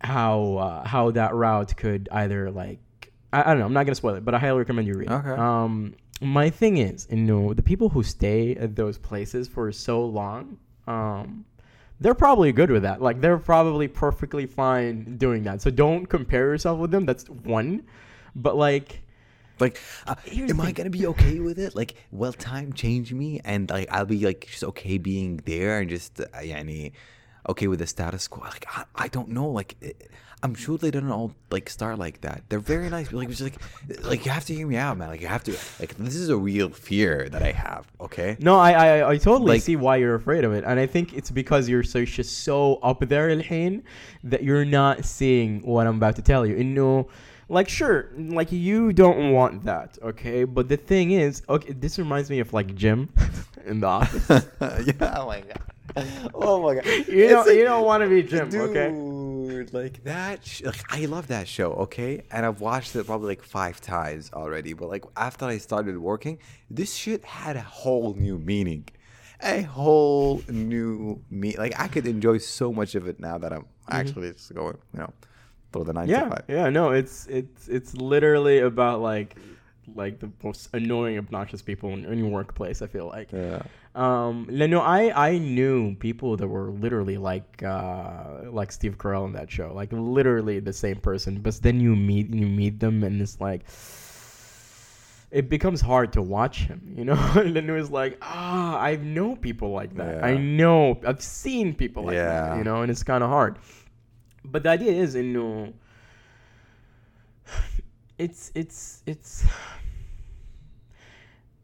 [0.00, 2.80] how uh, how that route could either like
[3.32, 3.66] I, I don't know.
[3.66, 5.10] I'm not gonna spoil it, but I highly recommend you read.
[5.10, 5.30] Okay.
[5.30, 10.04] Um, my thing is, you know, the people who stay at those places for so
[10.04, 11.44] long, um,
[12.00, 13.00] they're probably good with that.
[13.00, 15.62] Like they're probably perfectly fine doing that.
[15.62, 17.06] So don't compare yourself with them.
[17.06, 17.84] That's one.
[18.34, 19.02] But like,
[19.58, 21.74] Like, uh, am I gonna be okay with it?
[21.74, 25.88] Like, will time change me, and like I'll be like just okay being there and
[25.88, 26.92] just uh, yani,
[27.48, 28.44] okay with the status quo?
[28.44, 29.48] Like, I, I don't know.
[29.48, 30.10] Like, it,
[30.46, 32.42] I'm sure they don't all like start like that.
[32.48, 33.12] They're very nice.
[33.12, 33.56] Like, just like,
[34.04, 35.08] like you have to hear me out, man.
[35.08, 35.52] Like, you have to.
[35.80, 37.82] Like, this is a real fear that I have.
[38.00, 38.36] Okay.
[38.38, 41.14] no, I I, I totally Like- see why you're afraid of it, and I think
[41.18, 43.82] it's because you're so just so up there, Ilhain,
[44.24, 46.54] that you're not seeing what I'm about to tell you.
[46.56, 47.08] You know.
[47.48, 50.42] Like sure, like you don't want that, okay?
[50.42, 53.08] But the thing is, okay, this reminds me of like Jim
[53.66, 54.26] in the office.
[54.60, 55.14] yeah.
[55.16, 55.62] Oh my god.
[56.34, 56.84] Oh my god.
[56.86, 58.88] you It's don't like- you don't want to be Jim, Dude, okay?
[59.72, 60.44] Like that.
[60.46, 61.72] Sh- like I love that show.
[61.72, 64.72] Okay, and I've watched it probably like five times already.
[64.72, 66.38] But like after I started working,
[66.70, 68.84] this shit had a whole new meaning,
[69.42, 71.56] a whole new me.
[71.56, 75.00] Like I could enjoy so much of it now that I'm actually just going, you
[75.00, 75.12] know,
[75.72, 76.22] through the nine to Mm-hmm.
[76.22, 76.44] Yeah, five.
[76.48, 79.36] yeah, no, it's it's it's literally about like
[79.94, 82.82] like the most annoying, obnoxious people in any workplace.
[82.82, 83.30] I feel like.
[83.32, 83.62] Yeah.
[83.94, 89.32] Um, no, I I knew people that were literally like uh like Steve Carell in
[89.32, 91.40] that show, like literally the same person.
[91.40, 93.62] But then you meet you meet them, and it's like
[95.30, 97.14] it becomes hard to watch him, you know.
[97.36, 100.22] and then it was like, ah, I know people like that.
[100.24, 102.58] I know, I've seen people like that, Yeah.
[102.58, 103.58] you know, and it's kind of hard.
[104.44, 105.72] But the idea is, you know,
[108.18, 109.44] it's it's it's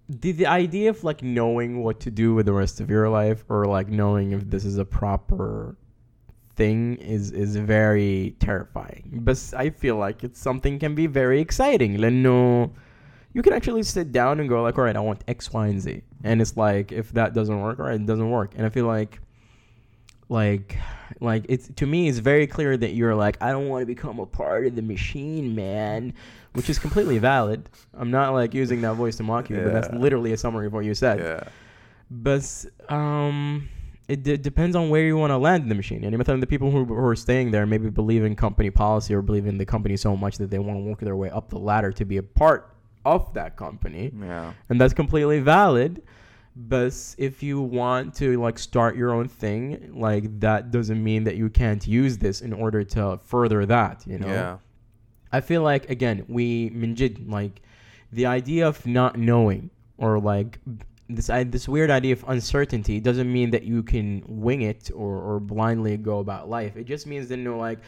[0.08, 3.44] the, the idea of like knowing what to do with the rest of your life
[3.48, 5.76] or like knowing if this is a proper
[6.54, 9.20] thing is is very terrifying.
[9.22, 11.98] But i feel like it's something can be very exciting.
[11.98, 12.72] Like no
[13.32, 15.80] you can actually sit down and go like all right i want x y and
[15.80, 16.02] z.
[16.24, 18.52] And it's like if that doesn't work all right it doesn't work.
[18.56, 19.20] And i feel like
[20.32, 20.76] like
[21.20, 24.18] like it's to me it's very clear that you're like i don't want to become
[24.18, 26.12] a part of the machine man
[26.54, 29.64] which is completely valid i'm not like using that voice to mock you yeah.
[29.64, 31.48] but that's literally a summary of what you said yeah.
[32.10, 33.68] but um
[34.08, 36.04] it d- depends on where you want to land in the machine.
[36.04, 39.46] And the people who, who, are staying there maybe believe in company policy or believe
[39.46, 41.92] in the company so much that they want to work their way up the ladder
[41.92, 44.12] to be a part of that company.
[44.20, 44.52] Yeah.
[44.68, 46.02] And that's completely valid
[46.54, 51.36] but if you want to like start your own thing like that doesn't mean that
[51.36, 54.58] you can't use this in order to further that you know Yeah.
[55.32, 57.62] I feel like again we minjid like
[58.12, 60.58] the idea of not knowing or like
[61.08, 65.16] this I, this weird idea of uncertainty doesn't mean that you can wing it or,
[65.18, 66.76] or blindly go about life.
[66.76, 67.80] It just means that you know like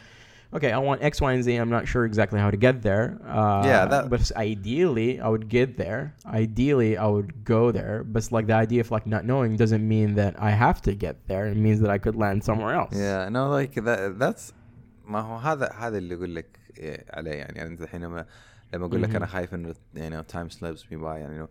[0.56, 1.48] okay, I want X, Y, and Z.
[1.62, 3.04] I'm not sure exactly how to get there.
[3.38, 6.02] Uh, Yeah, that- but ideally I would get there.
[6.42, 7.96] Ideally I would go there.
[8.10, 10.92] But it's like the idea of like not knowing doesn't mean that I have to
[11.06, 11.44] get there.
[11.54, 12.94] It means that I could land somewhere else.
[13.06, 14.44] Yeah, no like that that's
[15.06, 18.26] ما هو هذا هذا اللي اقول لك إيه عليه يعني انت الحين لما
[18.74, 19.26] لما اقول لك انا مهم.
[19.28, 21.46] خايف انه يعني تايم سليبس مي باي يعني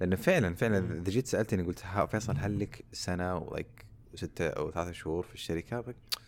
[0.00, 4.70] لانه فعلا فعلا اذا جيت سالتني قلت ها- فيصل هل لك سنه ولايك ستة او
[4.70, 6.18] ثلاثة شهور في الشركه like,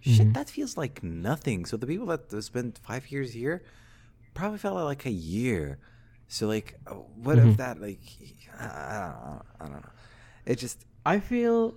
[0.00, 0.34] shit Mhm.
[0.34, 3.62] that feels like nothing so the people that spent five years here
[4.34, 5.78] probably felt like a year
[6.28, 7.50] so like uh, what Mhm.
[7.50, 8.00] if that like
[8.58, 9.90] I, don't know I don't know
[10.46, 11.74] it just I feel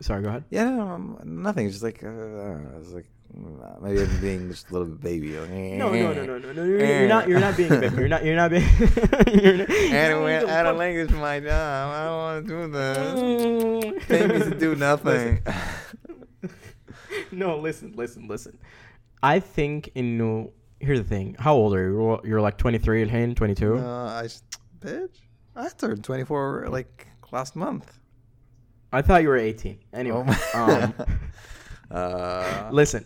[0.00, 0.44] sorry, go ahead.
[0.50, 1.66] yeah, no, no, nothing.
[1.66, 5.38] It's just like uh, it's like uh, maybe I'm being just a little baby.
[5.38, 5.50] Like,
[5.82, 6.62] No, no, no, no, no, no.
[6.64, 7.28] You're, you're not.
[7.28, 7.96] You're not being a baby.
[7.96, 8.24] You're not.
[8.24, 8.66] You're not being.
[9.42, 11.86] you're not, Anyway, I don't like this my job.
[11.94, 14.04] I don't want to do this.
[14.08, 15.40] Babies do nothing.
[17.32, 18.58] no, listen, listen, listen.
[19.22, 20.52] I think in no.
[20.80, 21.36] Here's the thing.
[21.38, 21.92] How old are you?
[22.02, 23.78] You're- You're like 23, Ilhain, 22.
[23.78, 24.44] uh, I just,
[24.80, 25.16] bitch.
[25.56, 27.98] I turned 24 like last month.
[28.92, 29.78] I thought you were 18.
[29.92, 30.94] Anyway, Oh my- um,
[31.90, 33.04] uh, listen.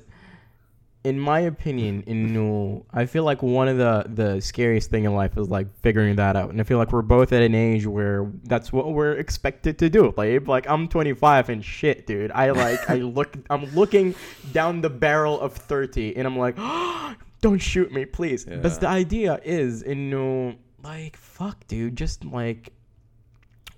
[1.05, 5.15] In my opinion, in no, I feel like one of the the scariest thing in
[5.15, 7.87] life is like figuring that out, and I feel like we're both at an age
[7.87, 10.13] where that's what we're expected to do.
[10.17, 12.33] Like, like I'm 25 and shit, dude.
[12.33, 14.15] I like I look, I'm looking
[14.53, 16.57] down the barrel of 30, and I'm like,
[17.41, 18.45] don't shoot me, please.
[18.49, 18.57] Yeah.
[18.57, 22.73] But the idea is, in no, like, fuck, dude, just like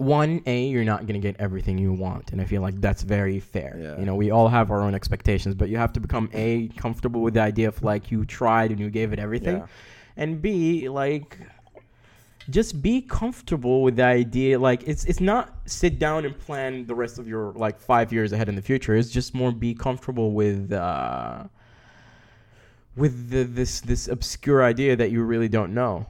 [0.00, 3.02] one a you're not going to get everything you want and i feel like that's
[3.02, 3.98] very fair Yeah.
[3.98, 7.20] you know we all have our own expectations but you have to become a comfortable
[7.20, 9.66] with the idea of like you tried and you gave it everything yeah.
[10.16, 11.38] and b like
[12.48, 16.94] just be comfortable with the idea like it's it's not sit down and plan the
[16.94, 20.32] rest of your like five years ahead in the future it's just more be comfortable
[20.32, 21.44] with uh
[22.96, 26.06] with the, this this obscure idea that you really don't know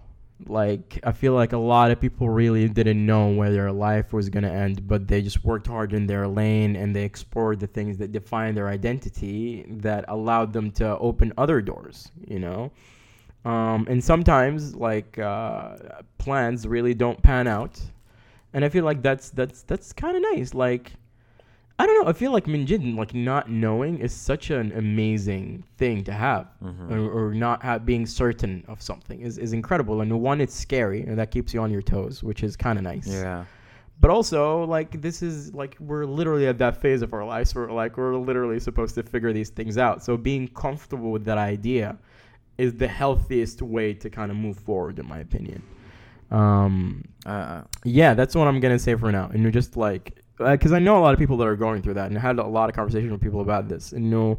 [0.46, 4.28] like i feel like a lot of people really didn't know where their life was
[4.28, 7.66] going to end but they just worked hard in their lane and they explored the
[7.66, 12.70] things that define their identity that allowed them to open other doors you know?
[13.44, 15.76] Um, and sometimes like uh,
[16.18, 17.80] plans really don't pan out.
[18.52, 20.54] And i feel like that's that's that's kind of nice.
[20.54, 20.92] Like
[21.80, 25.44] i don't know i feel like minjid like not knowing is such an amazing
[25.80, 26.90] thing to have Mhm.
[26.94, 29.96] or, or not have, being certain of something is, is incredible.
[30.02, 32.84] And one it's scary and that keeps you on your toes which is kind of
[32.92, 33.08] nice.
[33.08, 33.44] Yeah.
[34.02, 37.68] but also like this is like we're literally at that phase of our lives where
[37.82, 39.96] like we're literally supposed to figure these things out.
[40.06, 41.88] So being comfortable with that idea
[42.64, 45.60] is the healthiest way to kind of move forward in my opinion.
[46.30, 49.26] Um Uh, yeah that's what i'm gonna say for now.
[49.32, 51.82] And you're just like Uh, because i know a lot of people that are going
[51.82, 54.10] through that and I had a lot of conversations with people about this and you
[54.10, 54.38] know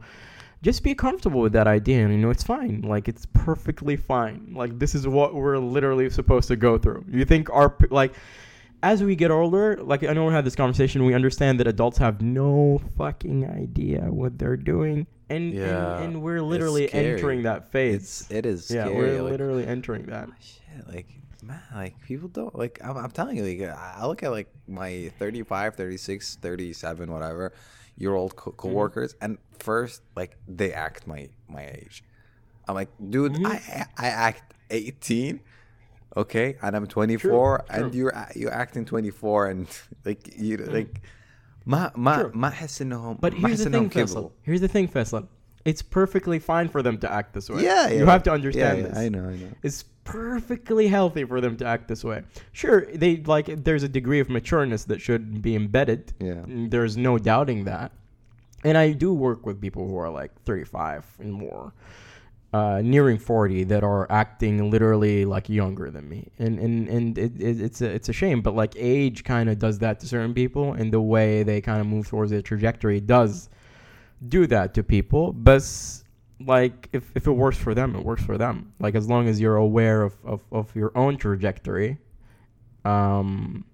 [0.64, 2.82] just be comfortable with that idea and you know it's fine.
[2.82, 4.54] Like it's perfectly fine.
[4.56, 7.04] Like this is what we're literally supposed to go through.
[7.10, 8.14] You think our like
[8.84, 12.00] as we get older like i know we had this conversation we understand that adults
[12.00, 17.72] have no fucking idea what they're doing and Yeah, and, and we're literally entering that
[17.72, 18.22] phase.
[18.22, 18.98] it's it is yeah scary.
[18.98, 20.28] we're like, literally entering that.
[20.30, 21.08] Oh, shit like
[21.43, 24.49] man like people don't like I'm, I'm telling you like I I look at like
[24.69, 27.53] my 35 36 37 whatever
[27.99, 28.57] year old co- Mm-hmm.
[28.63, 31.97] coworkers and first like they act my my age
[32.69, 33.47] i'm like dude Mhm.
[33.47, 33.57] i
[34.07, 35.41] i act 18
[36.17, 37.99] okay and i'm 24 True, and true.
[37.99, 39.67] you're a- you're acting 24 and
[40.05, 41.01] like you like
[41.67, 42.31] ما ما True.
[42.37, 44.33] ما احس انهم But ما here's احس the انهم thing, كبروا Faisal.
[44.49, 45.25] Here's the thing, Faisal.
[45.66, 47.64] it's perfectly fine for them to act this way.
[47.64, 48.98] yeah, yeah You have to understand yeah, this.
[48.98, 52.24] i know i know It's perfectly healthy for them to act this way.
[52.52, 56.14] Sure, they like there's a degree of matureness that should be embedded.
[56.20, 57.92] yeah There's no doubting that.
[58.64, 61.74] And I do work with people who are like 35 and more,
[62.54, 66.30] uh, nearing 40 that are acting literally like younger than me.
[66.38, 69.58] And and and it, it, it's a it's a shame, but like age kind of
[69.60, 73.00] does that to certain people, and the way they kind of move towards their trajectory
[73.00, 73.50] does
[74.28, 75.34] do that to people.
[75.34, 75.64] But
[76.40, 78.74] like if, if it works for them, it works for them.
[78.80, 81.98] Like as long as you're aware of, of, of your own trajectory,
[82.86, 83.66] um,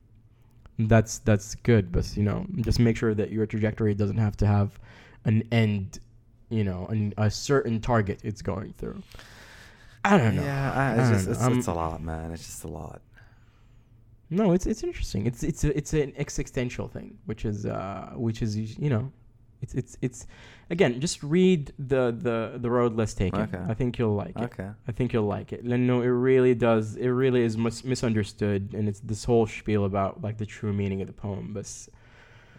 [0.80, 1.92] that's that's good.
[1.92, 4.80] But you know, just make sure that your trajectory doesn't have to have
[5.26, 6.00] an end.
[6.50, 9.02] You know, an, a certain target it's going through.
[10.06, 10.44] I don't know.
[10.44, 13.02] yeah I, it's I just it's, it's a lot man it's just a lot
[14.30, 15.26] No, it's it's interesting.
[15.26, 19.12] It's it's a, it's an existential thing, which is uh which is you know,
[19.62, 20.28] it's it's it's
[20.70, 23.42] again just read the the the road less taken.
[23.42, 23.60] Okay.
[23.68, 24.44] I think you'll like it.
[24.44, 25.64] okay I think you'll like it.
[25.64, 26.96] No, it really does.
[26.96, 31.02] It really is mis- misunderstood, and it's this whole spiel about like the true meaning
[31.02, 31.54] of the poem.
[31.54, 31.68] But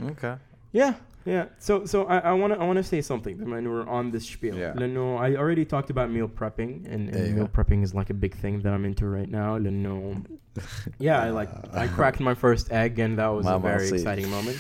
[0.03, 0.37] okay
[0.73, 1.47] yeah, yeah.
[1.59, 4.55] So so I, I wanna I wanna say something when we're on this spiel.
[4.57, 4.75] Yeah.
[4.77, 8.15] Leno, I already talked about meal prepping, and, and Yeah, meal prepping is like a
[8.15, 9.57] big thing that I'm into right now.
[9.57, 10.23] Leno,
[10.99, 14.59] yeah, I like I cracked my first egg, and that was a very exciting moment.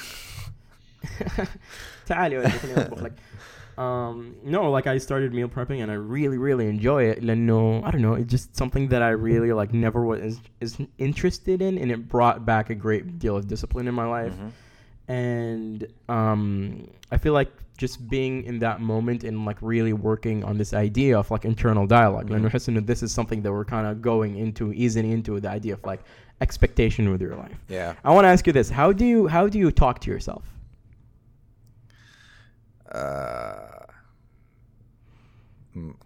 [2.06, 3.14] تعالي ولدي خليني أطبخ لك.
[3.78, 7.22] um, no, like I started meal prepping and I really, really enjoy it.
[7.22, 10.78] لأنه, I don't know, it's just something that I really like never was is, is
[10.98, 14.34] interested in, and it brought back a great deal of discipline in my life.
[14.34, 14.52] Mhm.
[15.08, 20.58] And um, I feel like just being in that moment and like really working on
[20.58, 22.28] this idea of like internal dialogue.
[22.30, 22.34] Mhm.
[22.40, 25.50] لأنه أحس إنه this is something that we're kind of going into, easing into the
[25.50, 26.02] idea of like
[26.42, 27.58] expectation with your life.
[27.68, 30.12] yeah I want to ask you this: How do you how do you talk to
[30.12, 30.44] yourself?
[32.89, 33.87] آه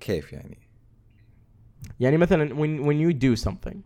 [0.00, 0.58] كيف يعني؟
[2.00, 3.82] يعني مثلا when when you do something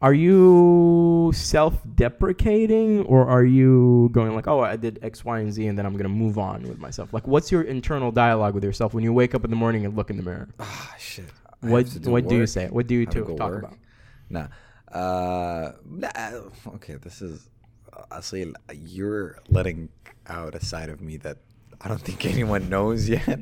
[0.00, 5.66] are you self-deprecating or are you going like oh i did x y and z
[5.66, 8.64] and then i'm going to move on with myself like what's your internal dialogue with
[8.64, 10.48] yourself when you wake up in the morning and look in the mirror?
[10.60, 12.30] Ah oh, shit what do what work.
[12.30, 12.68] do you say?
[12.68, 13.64] What do you to talk work.
[13.64, 13.78] about?
[14.30, 14.48] nah.
[14.92, 16.40] Uh nah,
[16.76, 17.48] okay this is
[17.92, 19.88] uh, Aseil, you're letting
[20.26, 21.38] out a side of me that
[21.80, 23.40] I don't think anyone knows yet.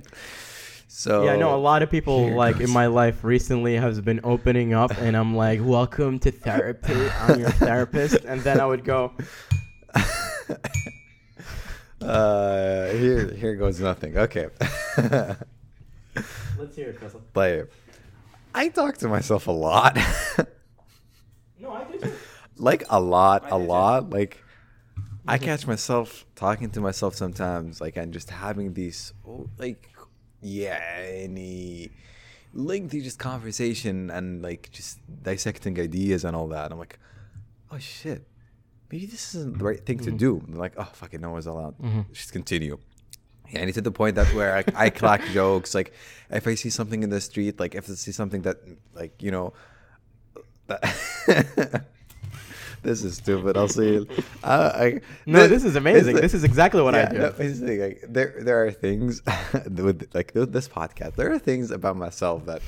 [0.89, 4.21] So yeah I know a lot of people like in my life recently has been
[4.25, 8.85] opening up and I'm like welcome to therapy I'm your therapist and then I would
[8.85, 9.13] go
[12.01, 14.17] uh, here here goes nothing.
[14.17, 14.49] Okay.
[14.97, 17.69] let's hear it Faisal but
[18.55, 19.99] I talk to myself a lot.
[21.61, 22.13] no I do too
[22.59, 23.65] like a lot, I a do too.
[23.69, 24.11] lot.
[24.11, 24.43] Like
[25.29, 29.13] I catch myself talking to myself sometimes, like and just having these
[29.59, 29.89] like
[30.43, 30.81] yeah,
[31.27, 31.91] any
[32.53, 36.71] lengthy just conversation and like just dissecting ideas and all that.
[36.73, 36.99] I'm like,
[37.73, 38.27] oh shit,
[38.91, 40.19] maybe this isn't the right thing to Mhm.
[40.19, 40.43] do.
[40.47, 41.77] And like, oh fuck it, no one's allowed.
[41.79, 42.13] Mhm.
[42.13, 42.79] Just continue.
[43.51, 45.75] Yeah, and to the point that where like, I crack jokes.
[45.75, 45.93] Like
[46.31, 48.57] if I see something in the street, like if I see something that
[48.95, 49.53] like you know.
[50.69, 50.83] That
[52.83, 53.57] this is stupid.
[53.57, 54.11] I'll see it.
[54.45, 56.17] Uh, I, No, this is amazing.
[56.17, 57.19] it's- This is exactly what I yeah, do.
[57.19, 59.23] no, the like, there, there are things
[59.71, 61.17] with like this podcast.
[61.17, 62.63] There are things about myself that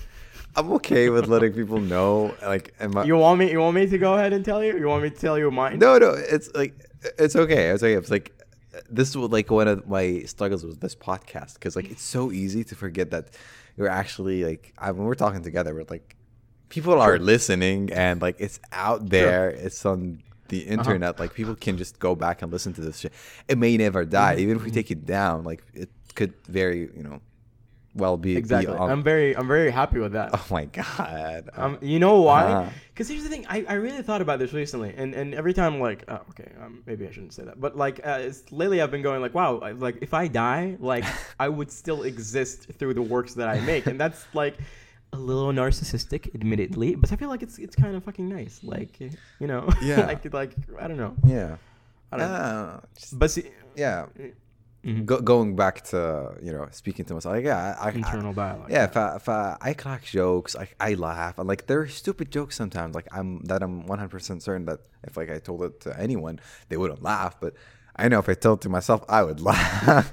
[0.57, 2.35] I'm okay with letting people know.
[2.43, 3.51] Like, am I, You want me?
[3.53, 4.77] You want me to go ahead and tell you?
[4.79, 5.79] You want me to tell you mine?
[5.79, 6.75] no, no, it's like
[7.19, 7.69] it's okay.
[7.71, 7.95] It's okay.
[7.95, 8.33] It's like
[8.91, 12.65] this was like one of my struggles with this podcast because like it's so easy
[12.65, 13.29] to forget that
[13.77, 16.17] you're actually like I, when we're talking together, we're like
[16.69, 19.51] people are listening and like it's out there.
[19.51, 20.73] It's on the Uh-huh.
[20.75, 21.19] internet.
[21.21, 23.13] Like people can just go back and listen to this shit.
[23.49, 24.43] It may never die, Mm-hmm.
[24.43, 25.45] even if we take it down.
[25.45, 27.21] Like it could very you know
[27.95, 28.75] well be be Exactly.
[28.77, 30.31] I'm very, I'm very happy with that.
[30.35, 31.51] oh my god.
[31.55, 32.45] Um, you know why?
[32.45, 32.71] Uh-huh.
[32.93, 33.45] Because here's the thing.
[33.49, 36.83] I, I really thought about this recently, and, and every time like, oh, okay, um,
[36.87, 39.59] maybe I shouldn't say that, but like, uh, it's, lately I've been going like, wow,
[39.59, 41.05] I, like if I die, like
[41.41, 44.57] I would still exist through the works that I make, and that's like
[45.13, 49.01] a little narcissistic, admittedly, but I feel like it's it's kind of fucking nice, like
[49.01, 50.07] you know, Yeah.
[50.07, 51.57] like like I don't know, yeah.
[52.13, 52.35] I don't know.
[52.35, 54.07] Uh, just- but see, yeah.
[54.85, 55.07] Mhm.
[55.07, 58.71] Go, going back to you know speaking to myself like yeah I, I, internal dialogue.
[58.71, 62.31] yeah if I, if I, I crack jokes I, I laugh and like they're stupid
[62.31, 65.99] jokes sometimes like I'm that I'm 100% certain that if like I told it to
[65.99, 66.39] anyone
[66.69, 67.55] they wouldn't laugh but
[67.97, 70.13] I know if I told it to myself I would laugh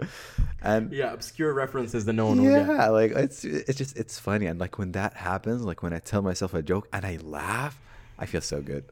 [0.62, 2.66] and yeah, obscure references that no one will get.
[2.68, 5.98] yeah like it's it's just it's funny and like when that happens like when I
[5.98, 7.80] tell myself a joke and I laugh
[8.18, 8.84] I feel so good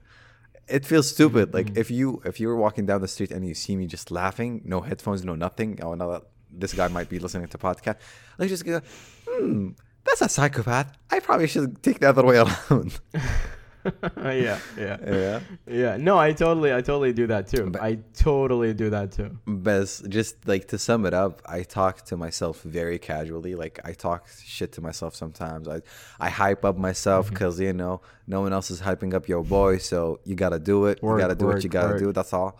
[0.68, 1.54] it feels stupid.
[1.54, 1.78] Like Mm-hmm.
[1.78, 4.62] if you if you were walking down the street and you see me just laughing,
[4.64, 5.78] no headphones, no nothing.
[5.80, 7.98] Oh, now that this guy might be listening to podcast,
[8.36, 8.80] like just go,
[9.28, 9.68] hmm,
[10.04, 10.90] that's a psychopath.
[11.08, 12.98] I probably should take the other way around.
[14.17, 15.39] yeah, yeah, yeah.
[15.65, 15.97] yeah.
[15.97, 17.65] No, I totally, I totally do that too.
[17.71, 19.29] But- I totally do that too.
[19.47, 23.55] But just like to sum it up, I talk to myself very casually.
[23.55, 25.67] Like I talk shit to myself sometimes.
[25.67, 25.81] I
[26.19, 27.33] I hype up myself Mm-hmm.
[27.33, 30.85] because you know no one else is hyping up your boy, so you gotta do
[30.85, 31.01] it.
[31.01, 32.01] Word, you gotta do what you word, gotta word.
[32.01, 32.05] Mm-hmm.
[32.05, 32.17] do.
[32.19, 32.51] That's all.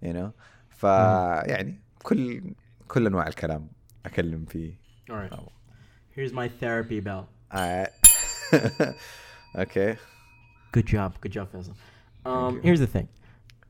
[0.00, 0.32] You know.
[0.80, 2.42] ف يعني كل
[2.88, 3.68] كل انواع الكلام
[4.06, 4.72] اكلم فيه.
[5.10, 5.32] All right.
[5.32, 5.48] Oh.
[6.16, 7.28] Here's my therapy bell.
[7.54, 7.90] Alright.
[9.64, 9.96] okay.
[10.72, 11.14] Good job.
[11.20, 11.74] Good job, Faisal.
[12.24, 12.62] Um, you.
[12.62, 13.08] here's the thing.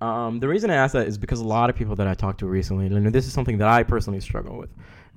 [0.01, 2.41] Um, the reason I asked that is because a lot of people that I talked
[2.41, 4.71] to recently, and this is something that I personally struggle with.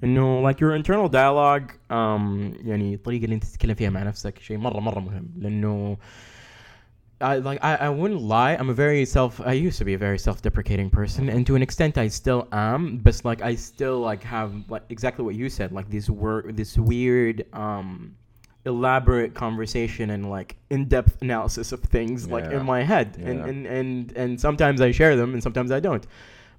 [0.04, 4.58] انه like your internal dialogue um, يعني الطريقة اللي انت تتكلم فيها مع نفسك شيء
[4.58, 5.98] مرة مرة مهم لانه
[7.22, 8.56] I like I, I wouldn't lie.
[8.56, 9.40] I'm a very self.
[9.40, 12.98] I used to be a very self-deprecating person, and to an extent, I still am.
[12.98, 16.78] But like, I still like have like exactly what you said, like this word, this
[16.78, 18.16] weird, um,
[18.67, 23.47] elaborate conversation and like in-depth analysis of things like in my head, and, Yeah.
[23.47, 26.07] and and and sometimes I share them, and sometimes I don't.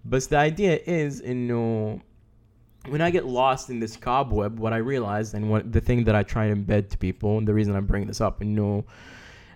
[0.04, 2.02] But the idea is, you know,
[2.90, 6.16] when I get lost in this cobweb, what I realized and what the thing that
[6.16, 8.86] I try to embed to people, and the reason I'm bringing this up, you know.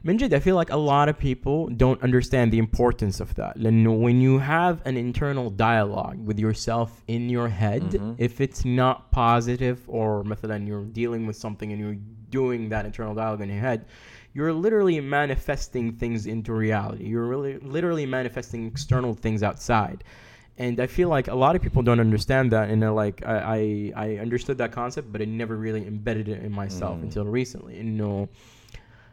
[0.05, 3.59] Minjid, I feel like a lot of people don't understand the importance of that.
[3.59, 8.14] لأنه when you have an internal dialogue with yourself in your head, Mhm.
[8.18, 11.98] if it's not positive or مثلا you're dealing with something and you're
[12.30, 13.84] doing that internal dialogue in your head,
[14.32, 17.05] you're literally manifesting things into reality.
[17.05, 20.03] You're really literally manifesting external things outside.
[20.57, 23.36] And I feel like a lot of people don't understand that, and they're like, I,
[23.59, 23.61] I,
[24.07, 27.05] I understood that concept, but I never really embedded it in myself Mm.
[27.05, 27.76] until recently.
[27.78, 28.28] You know,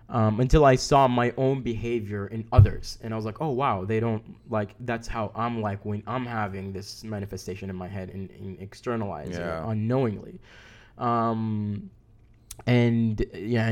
[0.09, 2.98] um, until I saw my own behavior in others.
[3.03, 6.26] And I was like, oh, wow, they don't like that's how I'm like when I'm
[6.26, 9.62] having this manifestation in my head and, and externalizing yeah.
[9.62, 10.38] it unknowingly.
[10.98, 11.90] Um,
[12.66, 13.68] and yeah,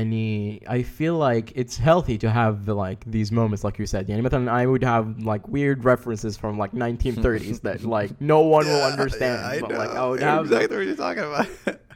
[0.67, 4.09] I feel like it's healthy to have the, like these moments, like you said.
[4.09, 8.65] Yeah, and I would have like weird references from like 1930s that like no one
[8.65, 9.41] yeah, will understand.
[9.41, 9.77] Yeah, I but know.
[9.77, 11.79] like I would have exactly what you're talking about.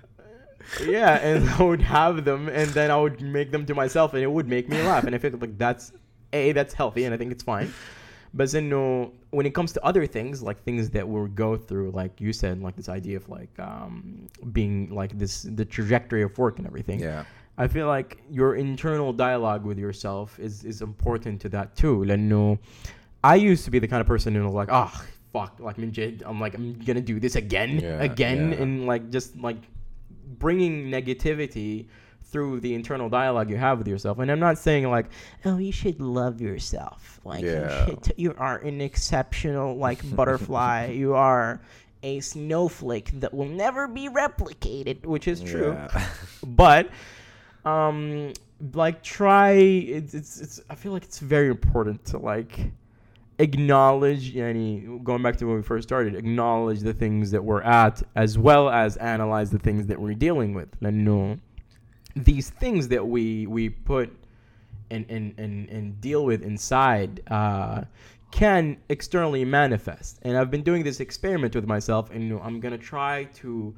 [0.87, 4.23] yeah and I would have them and then I would make them to myself and
[4.23, 5.93] it would make me laugh and I feel like that's
[6.33, 7.73] a that's healthy and I think it's fine
[8.35, 11.91] but then no when it comes to other things like things that we'll go through
[11.91, 16.37] like you said like this idea of like um being like this the trajectory of
[16.39, 17.25] work and everything yeah.
[17.59, 22.05] I feel like your internal dialogue with yourself is is important to that too.
[22.05, 22.59] لأنه
[23.23, 24.91] I used to be the kind of person who was like, oh
[25.35, 28.63] fuck, like من جد, I'm like I'm gonna do this again, Yeah, again, yeah.
[28.63, 29.59] and like just like
[30.40, 31.88] bringing negativity
[32.24, 34.20] through the internal dialogue you have with yourself.
[34.20, 35.06] And I'm not saying like,
[35.46, 37.86] oh, you should love yourself, like Yeah.
[37.88, 41.62] you, should, you are an exceptional like butterfly, you are
[42.04, 45.74] a snowflake that will never be replicated, which is true.
[45.74, 46.08] Yeah.
[46.44, 46.90] but
[47.64, 48.34] um
[48.74, 52.60] like try it's, it's it's I feel like it's very important to like
[53.41, 58.03] acknowledge yani, going back to when we first started acknowledge the things that we're at
[58.15, 61.39] as well as analyze the things that we're dealing with لأنه
[62.17, 64.11] these things that we we put
[64.91, 67.83] and and and, and deal with inside uh,
[68.31, 72.61] can externally manifest and i've been doing this experiment with myself and you know, i'm
[72.61, 73.75] gonna try to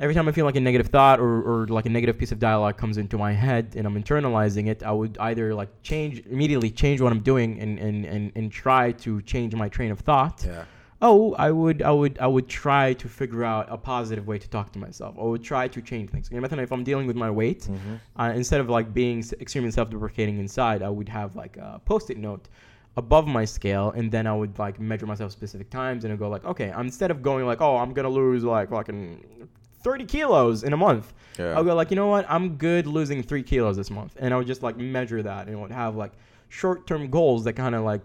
[0.00, 2.38] every time I feel like a negative thought or, or like a negative piece of
[2.38, 6.70] dialogue comes into my head and I'm internalizing it, I would either like change immediately
[6.70, 10.44] change what I'm doing and and, and, and try to change my train of thought.
[10.44, 10.64] Yeah.
[11.02, 14.46] Oh, I would, I would, I would try to figure out a positive way to
[14.50, 15.16] talk to myself.
[15.18, 16.28] I would try to change things.
[16.30, 17.94] You if I'm dealing with my weight, mm-hmm.
[18.20, 22.48] uh, instead of like being extremely self-deprecating inside, I would have like a post-it note
[22.96, 26.28] above my scale and then i would like measure myself specific times and i go
[26.28, 29.48] like okay instead of going like oh i'm gonna lose like fucking
[29.82, 31.54] 30 kilos in a month Yeah.
[31.56, 34.36] i'll go like you know what i'm good losing three kilos this month and i
[34.36, 36.12] would just like measure that and would have like
[36.48, 38.02] short-term goals that kind of like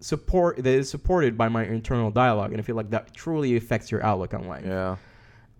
[0.00, 3.90] support that is supported by my internal dialogue and i feel like that truly affects
[3.90, 4.96] your outlook on life Yeah.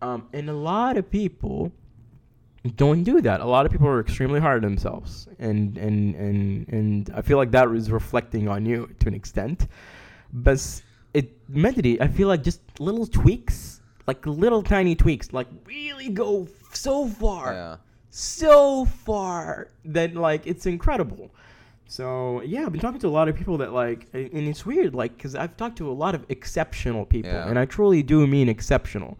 [0.02, 1.70] um, and a lot of people
[2.76, 3.40] don't do that.
[3.40, 7.36] A lot of people are extremely hard on themselves, and and and and I feel
[7.36, 9.66] like that is reflecting on you to an extent.
[10.32, 10.60] But
[11.12, 16.48] it mentally, I feel like just little tweaks, like little tiny tweaks, like really go
[16.72, 17.76] so far, Yeah.
[18.10, 21.30] so far that like it's incredible.
[21.86, 24.94] So yeah, I've been talking to a lot of people that like, and it's weird,
[24.94, 27.48] like, because I've talked to a lot of exceptional people, Yeah.
[27.48, 29.18] and I truly do mean exceptional.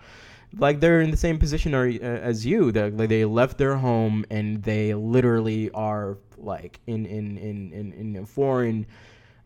[0.59, 2.73] Like they're in the same position or, uh, as you.
[2.73, 7.93] That like, they left their home and they literally are like in in in in,
[7.93, 8.87] in a foreign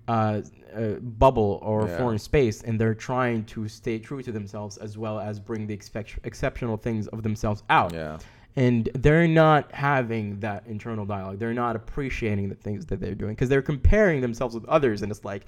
[0.09, 0.41] uh,
[0.77, 1.97] uh, bubble or Yeah.
[1.99, 5.75] foreign space, and they're trying to stay true to themselves as well as bring the
[5.75, 8.19] expect- exceptional things of themselves out Yeah.
[8.57, 11.39] and they're not having that internal dialogue.
[11.39, 15.11] They're not appreciating the things that they're doing because they're comparing themselves with others, and
[15.11, 15.45] it's like,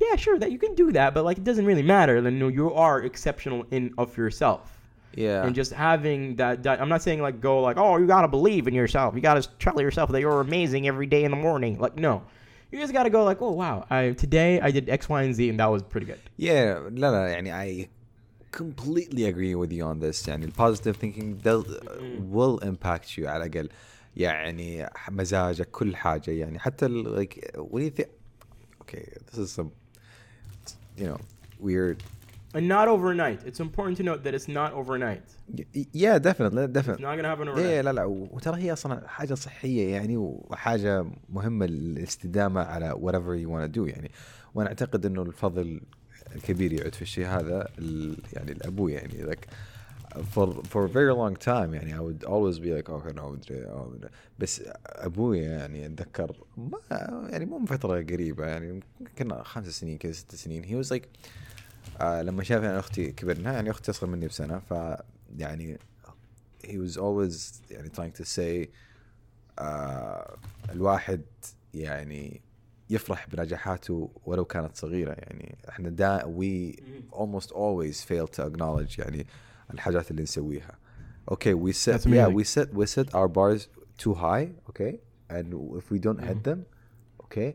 [0.00, 2.20] yeah, sure, that you can do that, but like it doesn't really matter.
[2.20, 4.76] Then no, you are exceptional in of yourself,
[5.14, 5.44] Yeah.
[5.46, 6.62] and just having that.
[6.62, 9.14] di- I'm not saying like go like, oh, you gotta believe in yourself.
[9.14, 11.78] You gotta tell yourself that you're amazing every day in the morning.
[11.78, 12.22] Like no
[12.73, 15.49] You just gotta go like, oh wow, I today I did X, Y, and Z,
[15.49, 16.19] and that was pretty good.
[16.37, 17.87] Yeah, لا لا يعني I
[18.51, 21.63] completely agree with you on this يعني ال positive thinking will,
[22.33, 23.69] will impact you على الأقل
[24.17, 28.09] يعني مزاجك كل حاجة يعني حتى ال- like when you think
[28.81, 29.69] okay this is some
[30.97, 31.17] you know
[31.59, 32.03] weird
[32.56, 33.40] And not overnight.
[33.48, 35.26] It's important to note that it's not overnight.
[36.04, 37.66] Yeah definitely It's definitely not gonna happen overnight.
[37.66, 43.48] إيه لا لا وترى هي أصلا حاجة صحيه يعني وحاجه مهمه للاستدامه على whatever you
[43.48, 44.10] want to do يعني
[44.54, 45.80] وأنا اعتقد انه الفضل
[46.36, 47.68] الكبير يعود في الشيء هذا
[48.32, 49.46] يعني الابو يعني like
[50.14, 53.32] for for a very long time يعني I would always be like oh no oh
[53.32, 54.08] مدري.
[54.38, 56.78] بس أبوي يعني اتذكر ما
[57.30, 58.80] يعني مو من فتره قريبه يعني
[59.18, 61.06] كنا خمس سنين كذا ست سنين he was like
[62.00, 64.74] آه لما شاف يعني أختي كبرنا يعني أختي اصغر مني بسنه ف
[65.36, 65.78] يعني
[66.64, 68.68] he was always يعني trying to say
[69.58, 70.36] آه
[70.72, 71.22] الواحد
[71.74, 72.40] يعني
[72.90, 76.76] يفرح بنجاحاته ولو كانت صغيره يعني إحنا دا we
[77.12, 79.26] almost always fail to acknowledge يعني
[79.74, 80.78] الحاجات اللي نسويها
[81.30, 82.34] okay we set That's yeah amazing.
[82.34, 83.68] we set we set our bars
[84.04, 84.92] too high okay
[85.30, 85.46] and
[85.78, 86.60] if we don't hit them
[87.24, 87.50] okay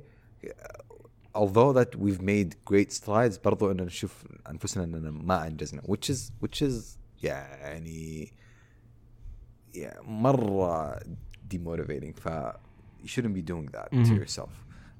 [1.38, 6.18] although that we've made great strides برضو ان نشوف انفسنا اننا ما انجزنا which is
[6.46, 6.82] which is
[7.22, 8.32] يعني
[9.74, 10.98] yeah, مره
[11.54, 12.28] demotivating ف
[13.02, 14.18] you shouldn't be doing that to Mhm.
[14.24, 14.50] yourself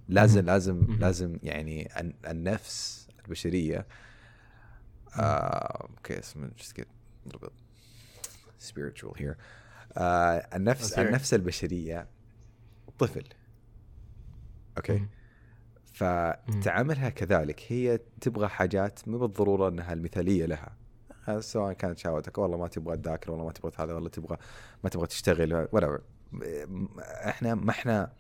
[0.09, 1.01] لازم لازم Mhm.
[1.01, 3.87] لازم يعني ال- النفس البشريه
[5.09, 7.53] uh, okay so I'm just get a little bit
[8.59, 9.37] spiritual here
[9.97, 10.01] uh,
[10.55, 11.07] النفس Let's hear it.
[11.07, 12.07] النفس البشريه
[12.99, 13.25] طفل
[14.77, 15.03] اوكي Mhm.
[16.00, 20.76] فتعاملها كذلك هي تبغى حاجات مو بالضرورة إنها المثالية لها
[21.28, 24.38] آه، سواء كانت شهوتك والله ما تبغى تذاكر والله ما تبغى هذا والله تبغى
[24.84, 26.00] ما تبغى تشتغل whatever
[27.04, 28.12] إحنا ما إحنا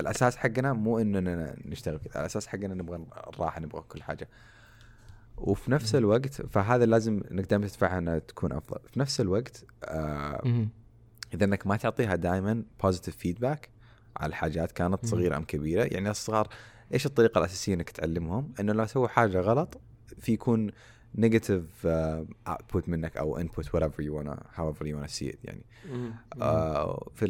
[0.00, 4.28] الأساس حقنا مو إننا نشتغل كذا الأساس حقنا نبغى الراحة نبغى كل حاجة
[5.36, 5.94] وفي نفس.
[5.94, 10.68] الوقت فهذا لازم إنك دائما تدفعها إنها تكون أفضل في نفس الوقت آه.
[11.34, 13.68] إذا إنك ما تعطيها دائما بوزيتيف فيدباك
[14.16, 15.06] على الحاجات كانت.
[15.06, 16.48] صغيرة أم كبيرة يعني الصغار
[16.94, 19.80] إيش الطريقة الأساسية إنك تعلمهم؟ إنه لو سووا حاجة غلط
[20.18, 20.70] في يكون
[21.14, 25.62] نيجاتيف اوتبوت منك أو انبوت whatever you wanna however you wanna see it يعني.
[25.84, 26.42] Mhm.
[26.42, 27.24] آه في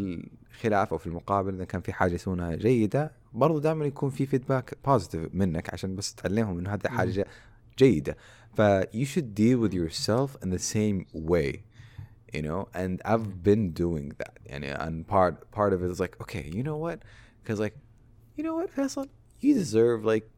[0.50, 4.74] الخلاف أو في المقابل إذا كان في حاجة يسوونها جيدة برضو دائما يكون في فيدباك
[4.84, 6.96] بوزيتيف منك عشان بس تعلمهم إنه هذا مم.
[6.96, 7.26] حاجة
[7.78, 8.16] جيدة.
[8.56, 11.52] ف you should deal with yourself in the same way
[12.34, 14.32] you know and I've been doing that.
[14.46, 16.98] يعني and part part of it is like okay you know what?
[17.42, 17.76] Because like
[18.36, 19.06] you know what Faisal?
[19.40, 20.28] You deserve like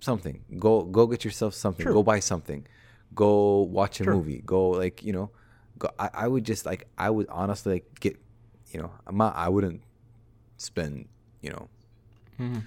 [0.00, 1.92] something go go get yourself something Sure.
[1.92, 2.66] go buy something
[3.14, 4.14] go watch a Sure.
[4.14, 5.30] movie go like you know
[5.78, 8.16] go I, I would just like I would honestly like get
[8.72, 9.82] you know I'm not, I wouldn't
[10.56, 11.08] spend
[11.42, 11.68] you know
[12.38, 12.62] Mhm.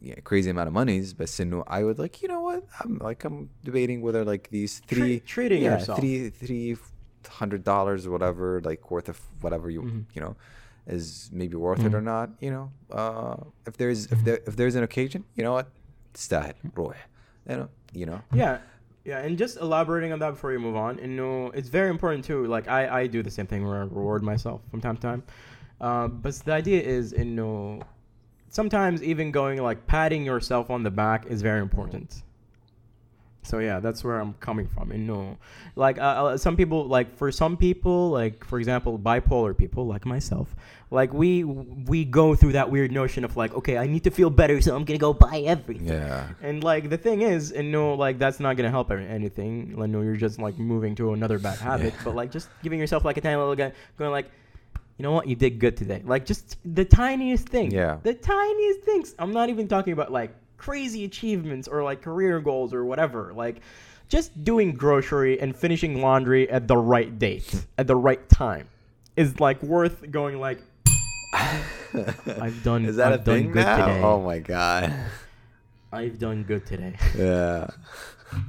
[0.00, 2.62] yeah, crazy amount of monies, but Sinu, I would like, you know what?
[2.80, 5.98] I'm like, I'm debating whether like these three, Treat- treating yeah, yourself.
[5.98, 6.76] three, three
[7.26, 10.04] hundred dollars or whatever, like worth of whatever you, Mhm.
[10.12, 10.36] you know,
[10.87, 12.03] is maybe worth it or Mhm.
[12.13, 12.29] not.
[12.39, 13.35] You know, uh,
[13.67, 15.67] if there's if there if there's an occasion, you know what?
[16.13, 16.95] تستاهل روح.
[17.49, 18.21] You know, you know.
[18.33, 18.57] Yeah,
[19.05, 22.25] yeah, and just elaborating on that before you move on, and no, it's very important
[22.25, 22.45] too.
[22.45, 25.23] Like I, I do the same thing where I reward myself from time to time.
[25.81, 27.81] Uh, but the idea is, in no,
[28.49, 32.22] sometimes even going like patting yourself on the back is very important.
[33.44, 34.90] So yeah, that's where I'm coming from.
[34.90, 35.36] And no,
[35.76, 36.00] like uh,
[36.34, 40.56] uh, some people, like for some people, like for example, bipolar people like myself,
[40.90, 44.30] like we we go through that weird notion of like, okay, I need to feel
[44.30, 45.88] better, so I'm gonna go buy everything.
[45.88, 46.28] Yeah.
[46.42, 49.76] And like the thing is, and no, like that's not gonna help anything.
[49.76, 51.92] Like no, you're just like moving to another bad habit.
[51.94, 52.00] Yeah.
[52.04, 54.30] But like just giving yourself like a tiny little guy, going like,
[54.96, 56.02] you know what, you did good today.
[56.04, 57.72] Like just the tiniest thing.
[57.72, 57.98] Yeah.
[58.02, 59.14] The tiniest things.
[59.18, 63.31] I'm not even talking about like crazy achievements or like career goals or whatever.
[63.35, 63.61] Like
[64.09, 68.67] just doing grocery and finishing laundry at the right date at the right time
[69.15, 70.59] is like worth going like
[72.43, 73.85] I've done- Is that I've a done thing good now?
[73.85, 74.01] today.
[74.03, 74.93] Oh my god.
[75.91, 76.93] I've done good today.
[77.17, 77.67] Yeah.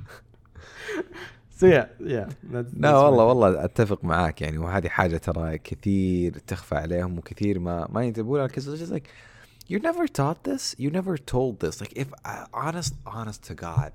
[1.56, 2.28] So yeah, yeah.
[2.42, 7.18] That's, لا that's والله my- والله اتفق معاك يعني وهذه حاجه ترى كثير تخفى عليهم
[7.18, 9.08] وكثير ما ما ينتبهوا لها because it's just like
[9.70, 13.90] you never taught this you never told this like if I, honest honest to god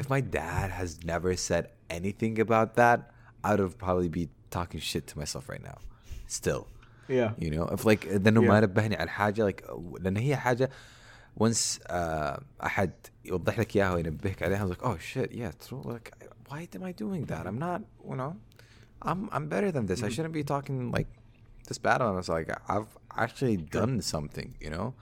[0.00, 1.64] if my dad has never said
[1.98, 2.98] anything about that
[3.48, 4.24] I would probably be
[4.56, 5.78] talking shit to myself right now
[6.38, 6.64] still
[7.18, 7.30] Yeah.
[7.42, 8.64] you know if like لانه ما Yeah.
[8.64, 9.62] نبهني على حاجه like
[10.00, 10.70] لان هي حاجه
[11.40, 12.90] once uh, احد
[13.24, 16.10] يوضح لك اياها وينبهك عليها I was like oh shit yeah true like
[16.48, 18.32] why am I doing that I'm not you know
[19.02, 20.12] I'm I'm better than this I Mhm.
[20.14, 21.08] shouldn't be talking like
[21.70, 22.92] this bad on us like I've
[23.24, 24.92] actually done something you know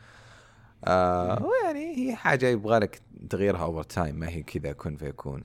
[0.86, 1.42] uh, Mhm.
[1.42, 3.00] ويعني هي حاجه يبغى لك
[3.30, 5.44] تغيرها over time ما هي كذا كن فيكون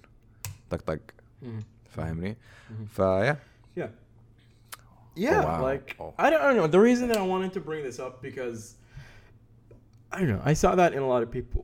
[0.70, 1.00] طق طق
[1.44, 1.64] Mhm.
[1.90, 2.38] فاهمني
[2.70, 2.88] Mhm.
[2.96, 3.38] فيا
[3.78, 3.90] Yeah.
[5.16, 5.62] Yeah, wow.
[5.72, 6.14] like Oh.
[6.18, 6.68] I, don't, I don't know.
[6.68, 8.62] The reason that I wanted to bring this up because
[10.12, 10.42] I don't know.
[10.52, 11.62] I saw that in a lot of people,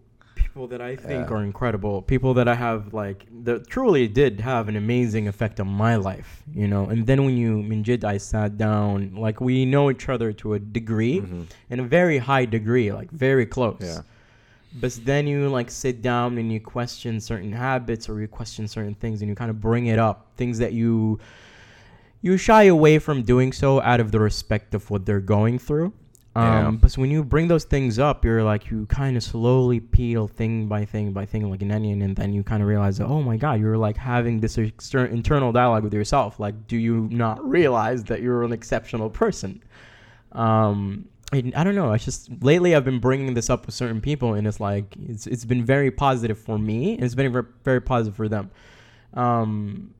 [0.53, 1.36] people that I think Yeah.
[1.36, 5.68] are incredible, people that I have like that truly did have an amazing effect on
[5.68, 6.86] my life, you know.
[6.86, 10.59] And then when you Minjid, I sat down, like we know each other to a
[10.59, 11.46] degree, Mhm.
[11.70, 13.76] in a very high degree, like very close.
[13.80, 14.01] Yeah.
[14.80, 18.94] But then you like sit down and you question certain habits or you question certain
[18.94, 21.20] things and you kind of bring it up, things that you
[22.22, 25.90] you shy away from doing so out of the respect of what they're going through.
[26.37, 26.70] Um, yeah.
[26.81, 30.28] But so when you bring those things up, you're like you kind of slowly peel
[30.28, 33.07] thing by thing by thing like an onion, and then you kind of realize that
[33.07, 36.39] oh my god, you're like having this exter- internal dialogue with yourself.
[36.39, 39.62] Like, do you not realize that you're an exceptional person?
[40.33, 41.93] Um, I, I don't know.
[41.93, 45.26] I just lately I've been bringing this up with certain people, and it's like it's
[45.26, 48.53] it's been very positive for me, and it's been very, very positive for them.
[49.14, 49.95] Um,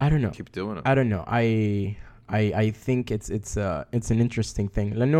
[0.00, 0.30] I don't know.
[0.30, 0.82] Keep doing it.
[0.86, 1.24] I don't know.
[1.26, 1.96] I
[2.28, 4.94] I I think it's it's uh it's an interesting thing.
[4.94, 5.10] Like,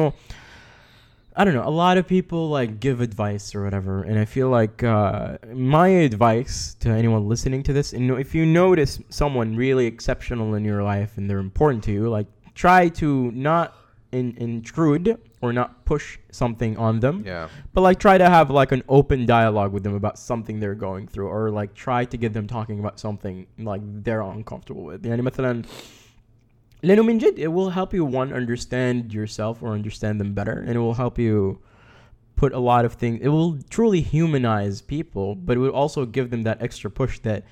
[1.36, 1.64] I don't know.
[1.64, 5.88] A lot of people like give advice or whatever, and I feel like uh, my
[5.88, 10.84] advice to anyone listening to this, and if you notice someone really exceptional in your
[10.84, 13.74] life and they're important to you, like try to not
[14.12, 18.72] in, intrude or not push something on them yeah but like try to have like
[18.72, 22.34] an open dialogue with them about something they're going through or like try to get
[22.34, 25.64] them talking about something like they're uncomfortable with يعني مثلا
[26.84, 30.72] لأنه من جد it will help you one understand yourself or understand them better and
[30.76, 31.60] it will help you
[32.36, 36.30] put a lot of things it will truly humanize people but it will also give
[36.30, 37.44] them that extra push that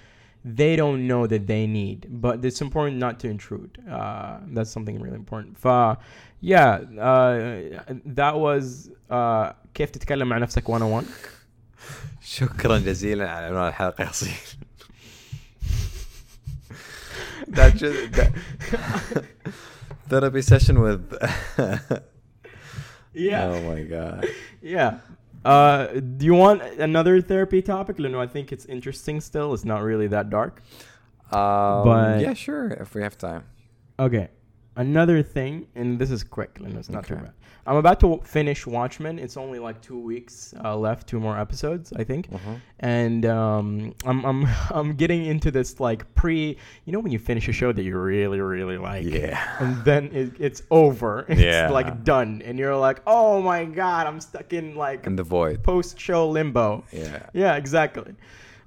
[0.46, 4.96] they don't know that they need but it's important not to intrude uh, that's something
[5.02, 5.66] really important ف
[6.40, 6.72] yeah
[7.10, 11.06] uh, that was uh, كيف تتكلم مع نفسك 101
[12.22, 14.58] شكرا جزيلا على عنوان الحلقه يصير
[17.53, 18.33] that just that
[20.09, 21.13] therapy session with
[23.15, 23.45] yeah.
[23.49, 24.27] Oh my god.
[24.61, 24.99] Yeah.
[25.45, 27.99] Uh, do you want another therapy topic?
[27.99, 29.55] No I think it's interesting still.
[29.55, 30.63] It's not really that dark.
[31.33, 33.45] Um, But- yeah sure if we have time.
[33.99, 34.29] Okay.
[34.77, 37.23] Another thing, and this is quick, and it's not too Okay.
[37.25, 37.33] bad.
[37.65, 39.21] I'm about to finish Watchmen.
[39.21, 42.29] It's only like two weeks uh, left, two more episodes, I think.
[42.29, 42.61] Mhm.
[42.81, 46.57] And um, I'm I'm I'm getting into this like pre,
[46.87, 49.39] you know, when you finish a show that you really really like, Yeah.
[49.61, 51.71] and then it, it's over, it's Yeah.
[51.71, 55.63] like done, and you're like, oh my god, I'm stuck in like In the void.
[55.63, 56.83] post show limbo.
[56.93, 57.27] Yeah.
[57.33, 58.15] Yeah, exactly.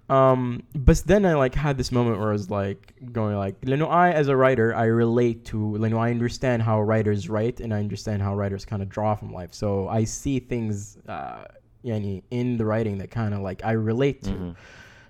[0.07, 3.75] Um, but then I like had this moment where I was like going like, you
[3.75, 7.73] know, I as a writer, I relate to, know, I understand how writers write and
[7.73, 9.53] I understand how writers kind of draw from life.
[9.53, 11.45] So I see things, uh,
[11.83, 14.31] yani, in the writing that kind of like I relate to.
[14.31, 14.55] Mhm.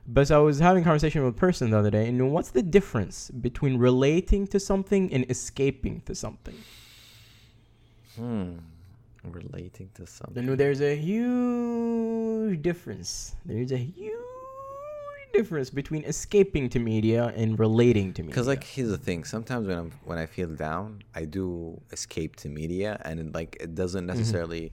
[0.08, 2.62] But I was having a conversation with a person the other day, and what's the
[2.62, 6.56] difference between relating to something and escaping to something?
[8.16, 8.58] Hmm.
[9.24, 10.44] Relating to something.
[10.44, 13.36] You know, there's a huge difference.
[13.46, 14.25] There's a huge
[15.38, 18.34] difference between escaping to media and relating to media.
[18.34, 19.24] Because like here's the thing.
[19.24, 23.58] Sometimes when I'm when I feel down, I do escape to media, and it, like
[23.60, 24.72] it doesn't necessarily,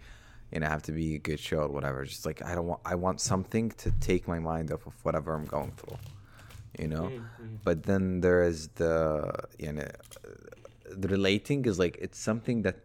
[0.52, 2.04] you know, have to be a good show or whatever.
[2.04, 5.34] Just like I don't want I want something to take my mind off of whatever
[5.34, 5.98] I'm going through,
[6.78, 7.04] you know.
[7.04, 7.56] Mm-hmm.
[7.64, 9.88] But then there is the you know,
[10.90, 12.76] the relating is like it's something that,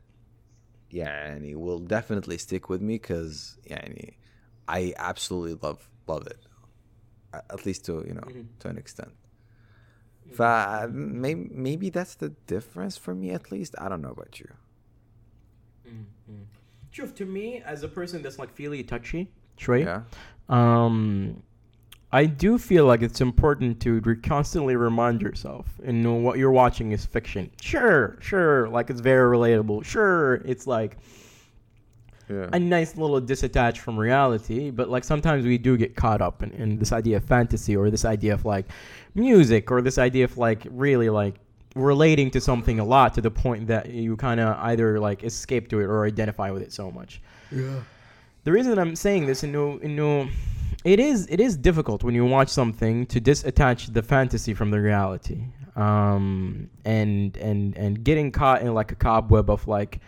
[0.89, 3.83] yeah, and it will definitely stick with me because yeah,
[4.67, 6.46] I absolutely love love it, A-
[7.33, 8.45] at least to you know Mhm.
[8.59, 9.11] to an extent.
[10.33, 13.75] Fa maybe maybe that's the difference for me at least.
[13.77, 14.47] I don't know about you.
[16.91, 19.29] Sure, to me, as a person that's like feely touchy,
[19.67, 19.83] right?
[19.85, 20.01] Yeah.
[20.49, 21.43] Um,
[22.11, 26.51] I do feel like it's important to re- constantly remind yourself and know what you're
[26.51, 27.51] watching is fiction.
[27.61, 29.83] Sure, sure, like it's very relatable.
[29.83, 30.97] Sure, it's like
[32.29, 32.49] Yeah.
[32.51, 36.51] a nice little disattached from reality, but like sometimes we do get caught up in,
[36.51, 38.65] in this idea of fantasy or this idea of like
[39.15, 41.35] music or this idea of like really like
[41.75, 45.69] relating to something a lot to the point that you kind of either like escape
[45.69, 47.21] to it or identify with it so much.
[47.51, 47.79] yeah.
[48.43, 50.29] The reason I'm saying this, you know, you know,
[50.85, 54.79] it is it is difficult when you watch something to disattach the fantasy from the
[54.79, 55.43] reality,
[55.75, 59.99] um, and and and getting caught in like a cobweb of like.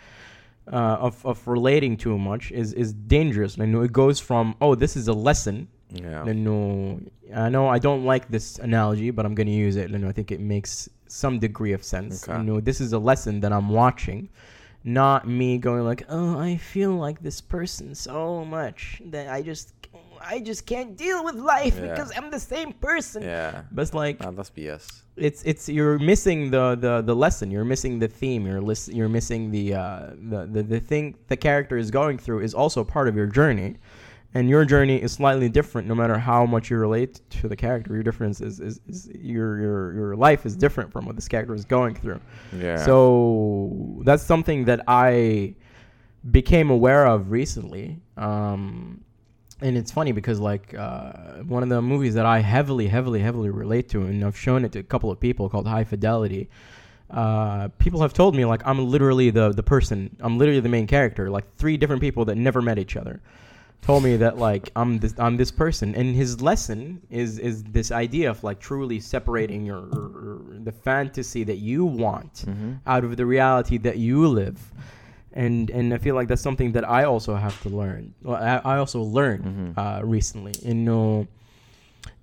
[0.68, 3.58] Uh, of, of relating too much is, is dangerous.
[3.60, 5.68] I know it goes from oh this is a lesson.
[5.90, 6.22] Yeah.
[6.22, 7.00] I know
[7.36, 9.92] I know I don't like this analogy, but I'm gonna use it.
[9.92, 12.28] I know I think it makes some degree of sense.
[12.28, 12.38] Okay.
[12.38, 14.30] You know this is a lesson that I'm watching,
[14.84, 19.74] not me going like oh I feel like this person so much that I just
[20.22, 21.90] I just can't deal with life Yeah.
[21.90, 23.24] because I'm the same person.
[23.24, 23.62] Yeah.
[23.72, 25.02] But it's like Nah, that's BS.
[25.18, 29.10] it's it's you're missing the the the lesson you're missing the theme you're lis- you're
[29.10, 33.08] missing the uh the, the the thing the character is going through is also part
[33.08, 33.76] of your journey
[34.36, 37.94] and your journey is slightly different no matter how much you relate to the character
[37.94, 41.54] your difference is is, is your your your life is different from what this character
[41.56, 42.20] is going through
[42.58, 42.78] Yeah.
[42.78, 45.56] so that's something that I
[46.32, 48.02] became aware of recently.
[48.18, 49.02] Um,
[49.62, 51.12] and it's funny because like uh,
[51.48, 54.72] one of the movies that I heavily, heavily, heavily relate to, and I've shown it
[54.74, 56.50] to a couple of people called High Fidelity.
[57.10, 60.16] Uh, people have told me like I'm literally the the person.
[60.20, 61.30] I'm literally the main character.
[61.30, 63.20] Like three different people that never met each other
[63.82, 67.92] told me that like I'm this I'm this person, and his lesson is is this
[67.92, 72.80] idea of like truly separating your, your the fantasy that you want Mhm.
[72.86, 74.72] out of the reality that you live
[75.34, 78.14] and and I feel like that's something that I also have to learn.
[78.24, 79.80] Well, I, I also learned mm-hmm.
[79.80, 80.54] uh, recently.
[80.62, 81.28] You know,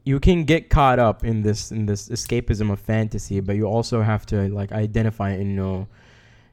[0.04, 4.02] you can get caught up in this in this escapism of fantasy, but you also
[4.02, 5.88] have to like identify and know.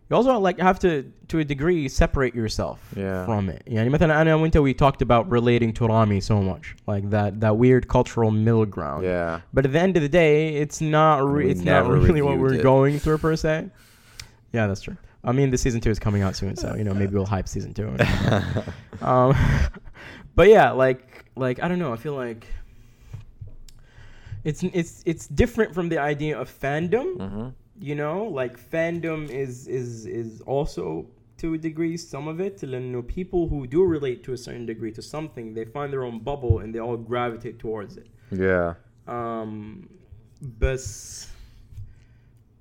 [0.10, 3.26] You also like have to to a degree separate yourself yeah.
[3.26, 3.64] from it.
[3.66, 7.88] Yeah, and Anna we talked about relating to Ramy so much, like that that weird
[7.88, 9.06] cultural middle ground.
[9.06, 9.42] Yeah.
[9.54, 12.56] But at the end of the day, it's not re- it's not really what we're
[12.56, 12.64] it.
[12.64, 13.70] going through per se.
[14.52, 14.98] Yeah, that's true.
[15.24, 17.48] I mean, the season two is coming out soon, so you know maybe we'll hype
[17.48, 17.88] season two.
[19.02, 19.36] um,
[20.36, 21.94] but yeah, like like I don't know.
[21.94, 22.46] I feel like
[24.44, 27.18] it's it's it's different from the idea of fandom.
[27.18, 27.50] hmm
[27.80, 31.08] You know, like fandom is is is also
[31.38, 32.62] to a degree some of it.
[32.62, 36.04] You know, people who do relate to a certain degree to something, they find their
[36.04, 38.08] own bubble and they all gravitate towards it.
[38.32, 38.76] Yeah.
[39.08, 39.90] Um,
[40.42, 40.80] but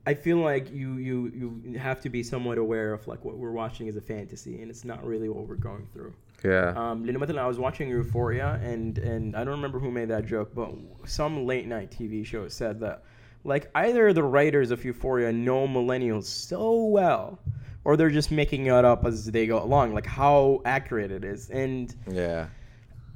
[0.05, 3.53] I feel like you you you have to be somewhat aware of like what we're
[3.53, 6.13] watching is a fantasy and it's not really what we're going through.
[6.45, 6.73] Yeah.
[6.77, 10.71] Um, I was watching Euphoria and and I don't remember who made that joke, but
[11.05, 13.05] some late night TV show said that
[13.45, 17.39] like either the writers of Euphoria know millennials so well
[17.85, 21.49] or they're just making it up as they go along like how accurate it is.
[21.51, 22.49] And Yeah.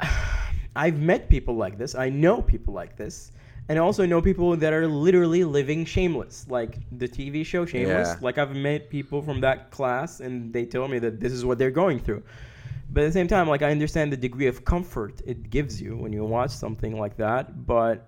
[0.76, 1.94] I've met people like this.
[1.94, 3.32] I know people like this
[3.68, 8.08] and I also know people that are literally living shameless, like the TV show Shameless.
[8.08, 8.16] Yeah.
[8.20, 11.58] Like I've met people from that class, and they tell me that this is what
[11.58, 12.22] they're going through.
[12.92, 15.96] But at the same time, like I understand the degree of comfort it gives you
[15.96, 18.06] when you watch something like that, but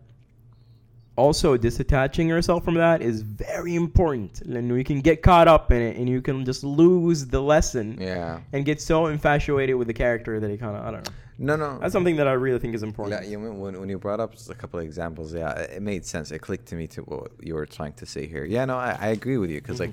[1.16, 5.82] also disattaching yourself from that is very important, and you can get caught up in
[5.82, 8.38] it, and you can just lose the lesson Yeah.
[8.52, 11.14] and get so infatuated with the character that it kind of I don't know.
[11.40, 11.78] No, no.
[11.78, 13.22] That's something that I really think is important.
[13.22, 16.32] Yeah, you when, when you brought up a couple of examples, yeah, it made sense.
[16.32, 18.44] It clicked to me to what you were trying to say here.
[18.44, 19.92] Yeah, no, I, I agree with you because like,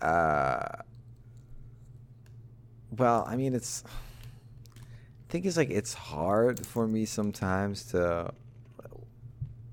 [0.00, 0.78] uh,
[2.96, 3.84] well, I mean, it's.
[4.76, 8.32] I think it's like it's hard for me sometimes to,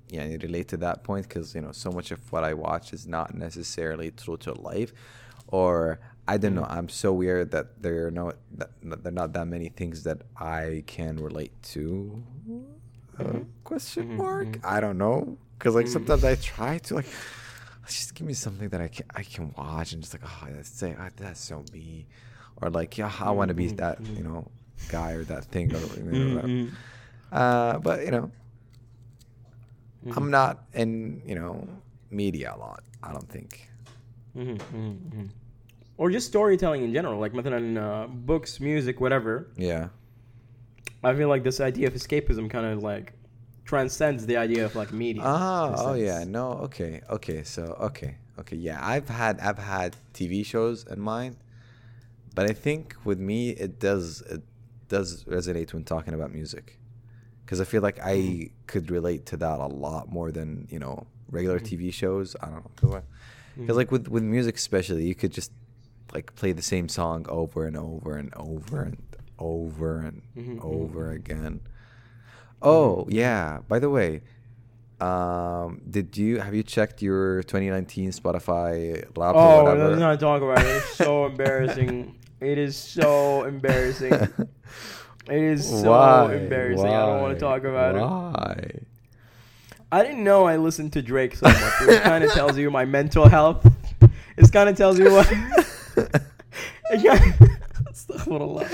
[0.08, 3.06] yeah, relate to that point because you know so much of what I watch is
[3.06, 4.92] not necessarily true to life,
[5.46, 6.66] or I don't know.
[6.68, 10.04] I'm so weird that there are no that that there are not that many things
[10.04, 12.22] that I can relate to.
[13.18, 14.46] Uh, question Mhm, mark?
[14.62, 14.64] mhm.
[14.64, 15.96] I don't know because like Mm.
[15.96, 17.06] sometimes I try to like
[17.86, 20.70] just give me something that I can I can watch and just like oh that's
[20.70, 22.06] say oh, that's so me,
[22.60, 24.16] or like yeah I want to be Mhm, that mhm.
[24.16, 24.48] you know
[24.88, 26.48] guy or that thing or you know,
[27.32, 28.30] Uh, but you know.
[30.16, 31.66] I'm not in you know
[32.10, 32.82] media a lot.
[33.02, 33.68] I don't think
[36.01, 36.01] Mhm, mhm, mhm.
[36.01, 39.47] Or just storytelling in general, like مثلا uh, books, music, whatever.
[39.57, 39.89] Yeah.
[41.03, 43.13] I feel like this idea of escapism kind of like
[43.65, 45.23] transcends the idea of like media.
[45.23, 46.27] in a Ah, oh yeah, sense.
[46.27, 48.79] no, okay, okay, so okay, okay, yeah.
[48.93, 51.35] I've had I've had TV shows in mind,
[52.35, 54.41] but I think with me it does it
[54.89, 56.79] does resonate when talking about music,
[57.45, 58.67] because I feel like I Mm-hmm.
[58.67, 61.67] could relate to that a lot more than you know regular Mhm.
[61.69, 62.35] TV shows.
[62.41, 63.03] I don't know,
[63.61, 63.77] because Mhm.
[63.81, 65.51] like with with music especially, you could just
[66.12, 68.96] like play the same song over and over and over and
[69.38, 71.14] over and Mhm, mhm, over mhm.
[71.14, 71.60] again.
[72.60, 73.60] Oh yeah.
[73.68, 74.20] By the way,
[75.00, 79.88] um, did you have you checked your 2019 Spotify rap Oh, whatever?
[79.88, 80.66] let's not talk about it.
[80.76, 82.14] It's so embarrassing.
[82.40, 84.28] It is so embarrassing.
[85.28, 86.34] It is so Why?
[86.34, 86.84] embarrassing.
[86.88, 88.00] I don't want to talk about it.
[88.00, 88.70] Why?
[89.92, 91.74] I didn't know I listened to Drake so much.
[91.82, 93.64] It kind of tells you my mental health.
[94.36, 95.32] It kind of tells you what.
[97.92, 98.64] Astaghfirullah.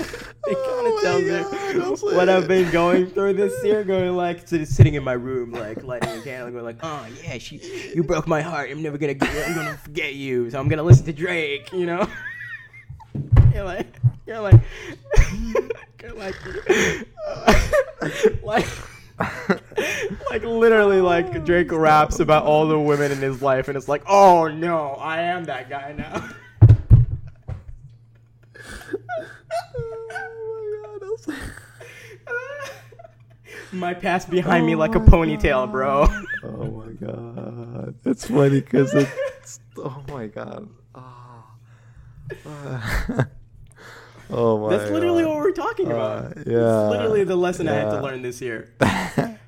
[0.47, 3.83] It kind of Oh tells you what I've been going through this year.
[3.89, 7.37] Going like sit- sitting in my room, like lighting a candle, going like, "Oh yeah,
[7.37, 7.57] she,
[7.95, 8.69] you broke my heart.
[8.71, 10.49] I'm never gonna, get, I'm gonna forget you.
[10.49, 12.07] So I'm gonna listen to Drake." You know.
[13.53, 14.61] You're like, you're like,
[16.01, 16.35] you're like,
[18.43, 18.67] like,
[20.29, 24.03] like literally, like Drake raps about all the women in his life, and it's like,
[24.07, 26.29] oh no, I am that guy now.
[33.71, 36.07] My past behind me like a Oh my ponytail, bro.
[36.43, 39.59] Oh my god, that's funny because it's.
[39.77, 40.67] Oh my god.
[40.93, 41.43] Oh,
[44.29, 44.69] oh my.
[44.77, 45.29] That's literally God.
[45.29, 46.25] what we're talking about.
[46.25, 46.89] Uh, It's yeah.
[46.89, 48.73] literally the lesson I had to learn this year.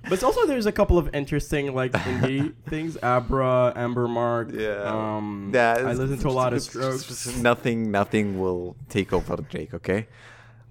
[0.10, 2.98] But also, there's a couple of interesting like indie things.
[3.04, 4.52] Abra, Amber Mark.
[4.52, 4.84] Yeah.
[4.84, 7.38] Um, Yeah, I listen to a lot of Strokes.
[7.38, 9.74] Nothing, nothing will take over Drake.
[9.76, 10.08] Okay.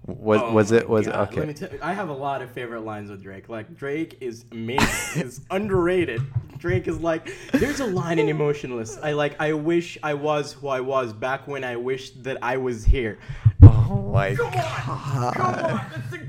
[0.07, 1.27] Was Oh was it was God.
[1.29, 1.41] okay?
[1.41, 3.49] Let me tell you, I have a lot of favorite lines with Drake.
[3.49, 5.21] Like Drake is amazing.
[5.23, 6.21] is underrated.
[6.57, 8.97] Drake is like there's a line in Emotionless.
[9.01, 12.57] I like I wish I was who I was back when I wished that I
[12.57, 13.19] was here.
[13.61, 15.33] oh my Come on, god.
[15.35, 15.85] come on.
[15.91, 16.19] That's a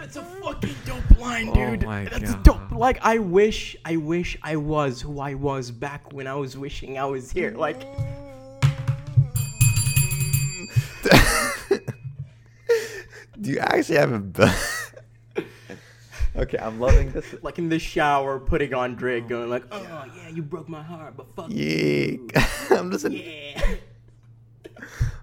[0.00, 1.84] that's a fucking dope line, Oh dude.
[1.84, 2.42] my that's God.
[2.42, 2.72] dope.
[2.72, 6.98] Like I wish I wish I was who I was back when I was wishing
[6.98, 7.50] I was here.
[7.50, 7.80] Like
[13.40, 14.54] Do you actually have a?
[16.36, 17.34] okay, I'm loving this.
[17.42, 19.82] like in the shower, putting on Drake, going like, "Oh
[20.16, 21.64] yeah, you broke my heart, but fuck yeah.
[21.64, 22.28] you."
[22.70, 23.22] I'm listening.
[23.24, 23.74] Yeah.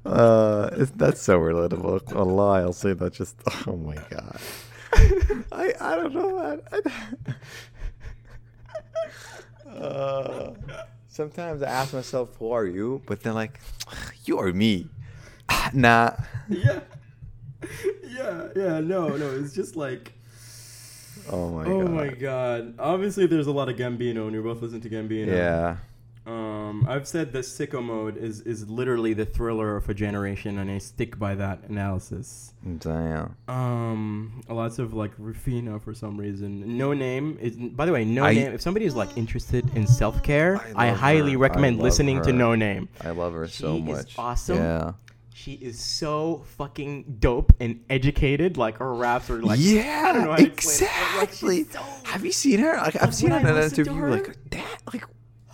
[0.06, 2.16] Uh, that's so relatable.
[2.16, 3.14] Allah, I'll say that.
[3.14, 3.36] Just
[3.68, 4.40] oh my god.
[5.52, 6.62] I I don't know, man.
[9.70, 10.52] uh,
[11.08, 13.60] sometimes I ask myself, "Who are you?" But then like,
[14.26, 14.88] you are me.
[15.74, 16.12] nah.
[16.50, 16.80] yeah.
[18.08, 20.14] Yeah, yeah, no, no, it's just like
[21.30, 21.92] Oh my Oh god.
[21.92, 22.74] my god.
[22.80, 25.28] Obviously there's a lot of Gambino and you're both listening to Gambino.
[25.28, 25.78] Yeah.
[26.28, 30.70] Um I've said that sicko mode is is literally the thriller of a generation and
[30.70, 32.54] I stick by that analysis.
[32.80, 33.36] Damn.
[33.48, 36.64] Um lots of like Raveena for some reason.
[36.78, 40.22] Noname is by the way, no I- name if somebody is like interested in self
[40.22, 41.38] care, I I, highly her.
[41.38, 42.38] recommend I listening to her.
[42.38, 42.90] Noname.
[43.02, 44.20] I love her so She is much.
[44.20, 44.58] awesome.
[44.58, 44.92] Yeah.
[45.34, 48.58] she is so fucking dope and educated.
[48.58, 51.64] Like her raps are like yeah, I don't know how to explain like, exactly.
[51.64, 51.80] so-
[52.12, 52.74] Have you seen her?
[52.76, 53.94] Like, I've seen her in an to interview.
[54.02, 54.78] her- Like that.
[54.92, 55.04] Like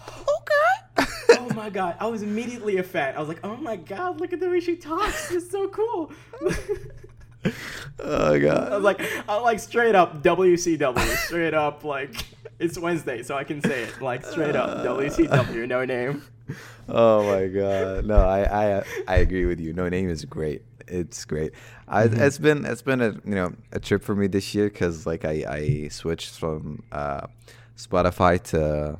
[0.08, 0.63] okay.
[1.54, 3.16] Oh my god, I was immediately a fan.
[3.16, 5.32] I was like, oh my god, look at the way she talks.
[5.32, 6.12] It's so cool.
[8.00, 8.72] oh god.
[8.72, 12.26] I was like, I was like straight up WCW, straight up like
[12.58, 16.24] it's Wednesday, so I can say it like straight up WCW, Noname.
[16.90, 18.06] Oh my god.
[18.06, 19.76] No, I I I agree with you.
[19.76, 20.64] Noname is great.
[20.88, 21.54] It's great.
[21.88, 22.20] I, Mm-hmm.
[22.20, 25.24] It's been it's been a you know a trip for me this year because like
[25.24, 27.28] I I switched from uh,
[27.78, 28.98] Spotify to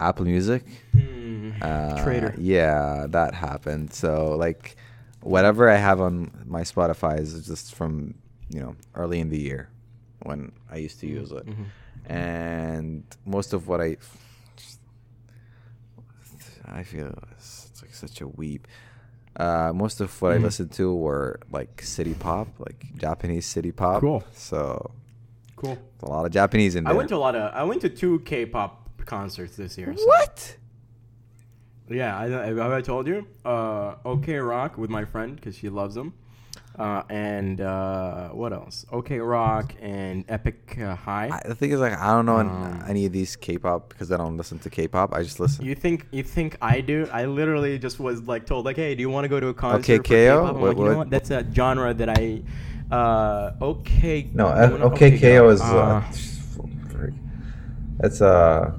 [0.00, 0.64] Apple Music.
[0.92, 1.15] Hmm.
[1.62, 2.34] Uh, Traitor.
[2.38, 3.92] Yeah, that happened.
[3.92, 4.76] So like,
[5.20, 8.14] whatever I have on my Spotify is just from
[8.50, 9.68] you know early in the year
[10.22, 11.66] when I used to use it, Mhm.
[12.08, 13.96] and most of what I
[16.68, 18.66] I feel it's, it's like such a weep.
[19.36, 20.42] Uh, most of what I Mhm.
[20.42, 24.00] listened to were like city pop, like Japanese city pop.
[24.00, 24.24] Cool.
[24.32, 24.90] So
[25.56, 25.78] Cool.
[26.02, 26.92] a lot of Japanese in there.
[26.92, 29.94] I went to a lot of I went to two K-pop concerts this year.
[29.96, 30.56] so- what?
[31.88, 33.26] Yeah, I, have I told you?
[33.44, 36.14] Uh, OK Rock with my friend because she loves them.
[36.78, 38.84] Uh, and uh, what else?
[38.92, 41.30] OK Rock and Epik uh, High.
[41.32, 44.18] I, the thing is, like, I don't know Um, any of these K-pop because I
[44.18, 45.14] don't listen to K-pop.
[45.14, 45.64] I just listen.
[45.64, 47.08] you think you think I do?
[47.12, 49.54] I literally just was like told like, hey, do you want to go to a
[49.54, 50.00] concert?
[50.00, 50.42] Okay, KO?
[50.42, 51.10] What- like, you know what- what?
[51.10, 52.42] That's a genre that I.
[52.90, 54.28] Uh, okay.
[54.34, 55.60] no, no, uh, no, okay, KO is.
[55.62, 56.04] Uh, Uh,
[58.00, 58.74] it's a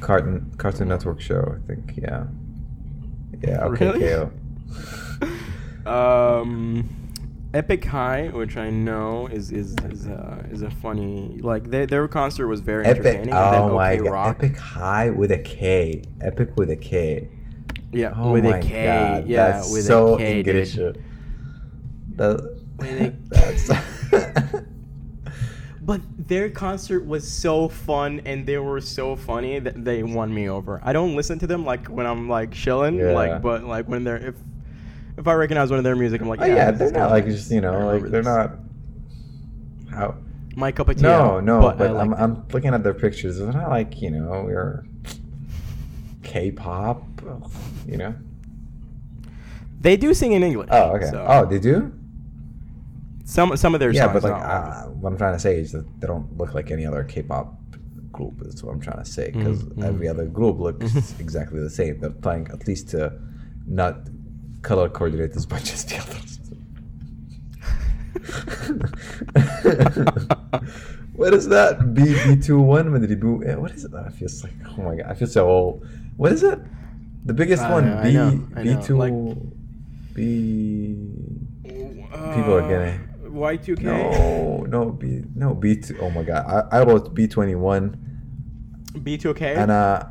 [0.00, 1.94] cartoon Cartoon Network show, I think.
[1.96, 2.24] Yeah.
[3.42, 3.64] Yeah.
[3.66, 4.30] Okay, Really?
[5.86, 6.86] Um,
[7.54, 12.06] Epik High, which I know is is is, uh, is a funny like their their
[12.08, 12.98] concert was very Epic.
[13.06, 13.34] entertaining.
[13.34, 14.10] and then Oh my OK god.
[14.12, 16.02] Rock, Epik High with a K.
[16.20, 17.28] Epic with a K.
[17.92, 19.26] yeah, Oh with my a K, god.
[19.28, 20.74] yeah, That's with so a K, English.
[22.16, 22.40] That,
[22.80, 23.70] a- that's.
[25.88, 30.46] But their concert was so fun and they were so funny that they won me
[30.46, 30.82] over.
[30.84, 33.12] I don't listen to them like when I'm like chilling, Yeah.
[33.12, 34.34] like but like when they're if
[35.16, 37.50] if I recognize one of their music, I'm like, oh yeah, they're not like just
[37.50, 38.26] you know like they're this.
[38.26, 38.50] not.
[39.90, 40.16] How?
[40.56, 41.02] my cup of tea.
[41.04, 43.40] No, no, but, but, I'm, I'm looking at their pictures.
[43.40, 44.84] It's not like you know we're
[46.22, 47.02] K-pop,
[47.86, 48.14] you know.
[49.80, 50.68] they do sing in English.
[50.70, 51.06] Oh, okay.
[51.10, 51.92] so Oh, they do.
[53.34, 54.14] Some some of their Yeah, songs.
[54.14, 54.72] but like not all of them.
[54.92, 57.46] uh, what I'm trying to say is that they don't look like any other K-pop
[58.16, 58.34] group.
[58.48, 60.12] Is what I'm trying to say because Mhm, every mhm.
[60.14, 60.92] other group looks
[61.26, 61.92] exactly the same.
[62.00, 63.00] They're trying at least to
[63.66, 63.94] not
[64.68, 66.30] color coordinate as much as the others.
[71.14, 71.94] what is that?
[71.94, 73.42] B B two one when did boo?
[73.44, 73.92] eh, What is it?
[73.94, 75.86] I feel like oh my god, I feel so old.
[76.16, 76.58] What is it?
[77.26, 79.12] The biggest I one know, I B know, I B know, two like-
[80.14, 80.96] B.
[82.34, 83.04] people are getting- Uh,
[83.38, 83.80] Y2K.
[83.82, 85.96] No, no B no B two.
[86.00, 87.96] Oh my god, I, I wrote B twenty one
[88.94, 89.56] B2K.
[89.56, 90.04] and uh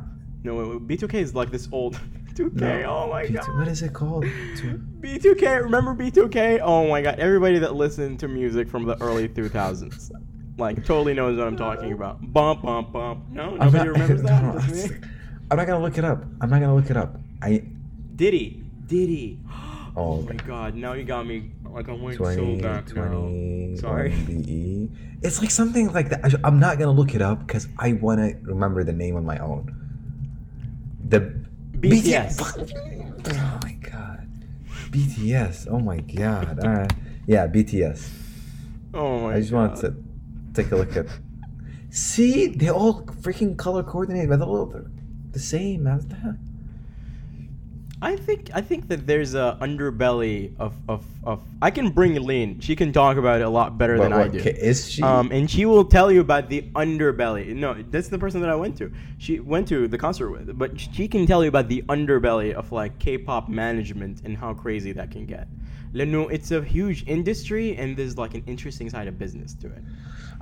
[0.44, 1.94] no, wait, wait, B2K is like this old
[2.34, 2.54] 2K.
[2.54, 3.58] no, oh my B2 god.
[3.58, 4.24] What is it called?
[5.00, 6.60] B2K, remember B2K?
[6.62, 10.10] Oh my god, everybody that listened to music from the early 2000s,
[10.56, 12.18] like, totally knows what I'm talking about.
[12.32, 13.24] Bump, bump, bump.
[13.30, 14.42] No, I'm nobody not- remembers that?
[14.42, 15.08] no?
[15.50, 16.24] I'm not gonna look it up.
[16.40, 17.16] I'm not gonna look it up.
[17.42, 17.64] I
[18.16, 18.62] Diddy.
[18.86, 19.38] Diddy.
[19.98, 23.76] Oh, my god, now you got me, like, I'm like 20, so back 20 now.
[23.80, 24.10] Sorry.
[24.26, 24.90] BE.
[25.22, 26.24] It's like something like that.
[26.24, 29.24] I- I'm not gonna look it up because I want to remember the name on
[29.24, 29.74] my own.
[31.08, 31.20] The
[31.72, 32.38] BTS.
[33.34, 34.28] Oh my god.
[34.92, 35.66] BTS.
[35.68, 36.60] Oh my god.
[36.64, 36.92] All right.
[37.26, 38.08] Yeah, BTS.
[38.94, 39.70] Oh my I just god.
[39.70, 39.96] wanted to
[40.62, 41.06] take a look at.
[41.90, 44.72] See, they all freaking color coordinated, but they're all
[45.32, 45.86] the same.
[45.86, 46.38] How's that?
[48.00, 52.60] I think I think that there's a underbelly of, of, of I can bring Lean.
[52.60, 54.38] She can talk about it a lot better But than I do.
[54.38, 55.02] Is she?
[55.02, 57.54] Um, and she will tell you about the underbelly.
[57.54, 58.92] No, that's the person that I went to.
[59.18, 62.70] She went to the concert with, but she can tell you about the underbelly of
[62.70, 65.48] like K-pop management and how crazy that can get.
[65.92, 69.82] No, it's a huge industry, and there's like an interesting side of business to it.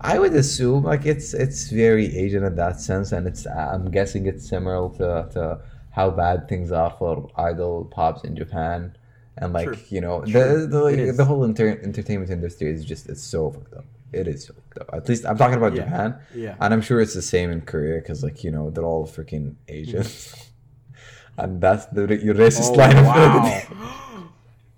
[0.00, 4.26] I would assume like it's it's very Asian in that sense, and it's I'm guessing
[4.26, 5.60] it's similar to, to
[5.96, 8.94] how bad things are for idol pops in Japan,
[9.38, 9.78] and like True.
[9.88, 10.32] you know True.
[10.32, 11.16] the the, is.
[11.16, 13.86] the whole inter- entertainment industry is just it's so fucked up.
[14.12, 14.88] It is so fucked up.
[14.98, 15.84] At least I'm talking about Yeah.
[15.84, 16.54] Japan, Yeah.
[16.60, 19.54] and I'm sure it's the same in Korea because like you know they're all freaking
[19.68, 20.34] Asians,
[21.38, 23.62] and that's the your racist Oh, line of wow.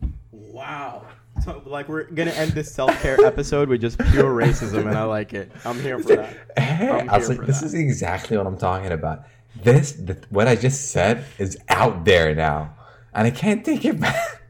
[0.33, 1.05] wow.
[1.45, 5.33] So, like we're gonna end this self-care episode with just pure racism, and I like
[5.35, 5.51] it.
[5.65, 6.37] I'm here for that.
[6.57, 7.67] I'm I was like, for this that.
[7.67, 9.25] is exactly what I'm talking about.
[9.63, 12.75] This, the, what I just said, is out there now,
[13.13, 14.43] and I can't take it back.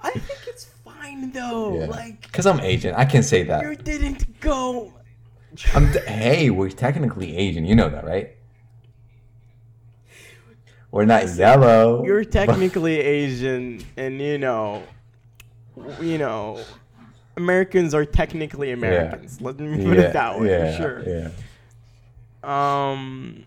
[0.00, 1.80] I think it's fine though.
[1.80, 1.86] Yeah.
[1.86, 3.62] Like Because I'm Asian, I can say that.
[3.62, 4.92] you didn't go.
[5.74, 7.64] I'm t- hey, we're technically Asian.
[7.64, 8.30] You know that, right?
[10.90, 12.04] We're not yellow.
[12.04, 14.82] You're but- technically Asian, and you know,
[16.00, 16.60] you know,
[17.36, 19.40] Americans are technically Americans.
[19.40, 20.48] Let me put yeah, it that way.
[20.50, 21.02] yeah, sure.
[21.06, 21.28] Yeah.
[22.44, 23.44] Um,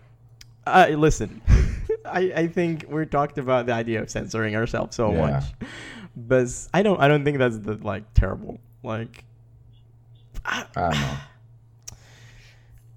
[0.66, 1.40] I listen.
[2.04, 5.30] I I think we talked about the idea of censoring ourselves so Yeah.
[5.30, 5.44] much,
[6.16, 8.58] but I don't I don't think that's the like terrible.
[8.82, 9.24] Like,
[10.44, 11.16] I, I don't know.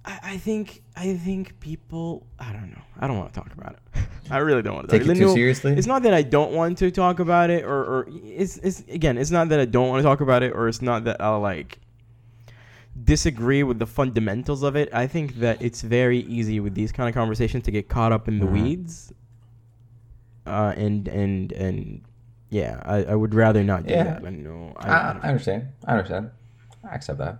[0.04, 2.82] I, I think I think people I don't know.
[2.98, 4.02] I don't want to talk about it.
[4.30, 5.72] I really don't want to Take it too seriously.
[5.72, 9.18] It's not that I don't want to talk about it, or, or it's, it's again,
[9.18, 11.40] it's not that I don't want to talk about it, or it's not that I'll
[11.40, 11.78] like
[13.04, 14.92] disagree with the fundamentals of it.
[14.92, 18.28] I think that it's very easy with these kind of conversations to get caught up
[18.28, 18.52] in the Mhm.
[18.52, 19.12] weeds.
[20.46, 22.02] Uh, and and and
[22.50, 24.04] yeah, I, I would rather not do Yeah.
[24.04, 24.24] that.
[24.26, 24.72] I know.
[24.76, 25.68] I, I, I, understand.
[25.86, 26.30] I understand.
[26.84, 27.38] I accept that.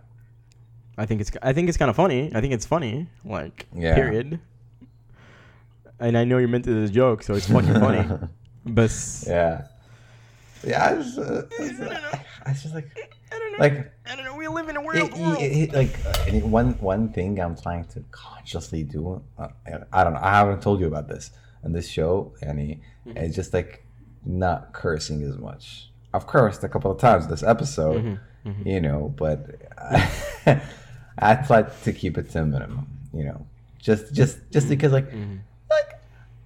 [0.97, 2.31] I think it's I think it's kind of funny.
[2.35, 3.09] I think it's funny.
[3.25, 3.95] Like Yeah.
[3.95, 4.41] period.
[6.01, 8.05] And I know you're meant it as a joke, so it's fucking funny.
[8.65, 8.93] But
[9.27, 9.67] yeah.
[10.65, 10.85] Yeah.
[10.87, 12.87] I just, uh, it's, uh, I just like
[13.53, 13.65] don't know.
[13.77, 14.37] like I don't know.
[14.37, 15.39] We live in a it, world.
[15.41, 19.23] it- it- like uh, one one thing I'm trying to consciously do.
[19.39, 19.49] Uh,
[19.93, 20.21] I don't know.
[20.23, 21.31] I haven't told you about this
[21.65, 23.85] on this show, and it's just like
[24.27, 25.91] not cursing as much.
[26.15, 28.67] I've cursed a couple of times this episode, Mhm, mhm.
[28.67, 29.47] you know, but
[31.19, 32.87] I try to keep it to a minimum.
[33.15, 33.47] You know,
[33.79, 35.41] just just just because like Mhm.
[35.71, 36.01] like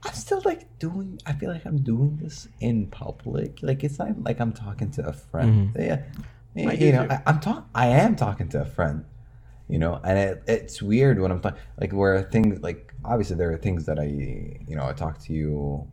[0.05, 1.21] I'm still like doing.
[1.27, 3.59] I feel like I'm doing this in public.
[3.63, 5.73] Like it's not like I'm talking to a friend.
[5.79, 6.03] Yeah,
[6.59, 7.07] I you know.
[7.11, 7.69] I, I'm talk.
[7.75, 9.05] I am talking to a friend.
[9.69, 11.59] You know, and it, it's weird when I'm talking.
[11.81, 15.33] Like where things like obviously there are things that I you know I talk to
[15.33, 15.87] you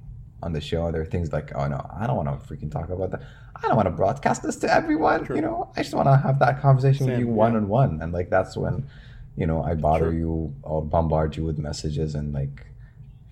[0.44, 0.92] on the show.
[0.92, 3.24] There are things like oh no, I don't want to freaking talk about that.
[3.56, 5.26] I don't want to broadcast this to everyone.
[5.26, 5.36] True.
[5.38, 8.14] You know, I just want to have that conversation with you one on one, and
[8.14, 8.88] like that's when.
[9.36, 10.18] You know, I bother True.
[10.20, 12.68] you, I'll bombard you with messages and like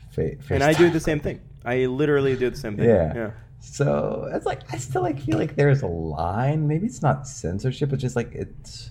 [0.10, 1.40] fa- and I do the same thing.
[1.64, 2.90] I literally do the same thing.
[2.90, 3.14] Yeah.
[3.14, 3.32] Yeah.
[3.62, 6.68] So it's like I still like feel like there's a line.
[6.68, 7.93] Maybe it's not censorship.
[7.93, 8.89] It's just like it's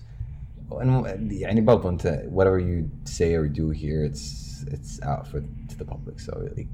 [0.79, 5.77] and anybody want to whatever you say or do here, it's it's out for to
[5.77, 6.21] the public.
[6.21, 6.67] So like,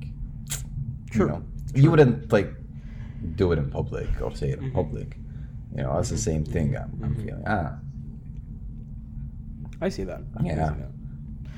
[1.10, 1.26] True.
[1.26, 1.44] you know,
[1.74, 1.82] True.
[1.82, 2.54] you wouldn't like
[3.36, 4.76] do it in public or say it in mm-hmm.
[4.76, 5.18] public.
[5.76, 6.78] You know, it's the same thing.
[6.78, 7.04] I'm, mm-hmm.
[7.04, 7.44] I'm feeling.
[7.48, 7.80] Ah,
[9.82, 10.22] I see that.
[10.38, 10.70] I yeah.
[10.70, 10.92] See that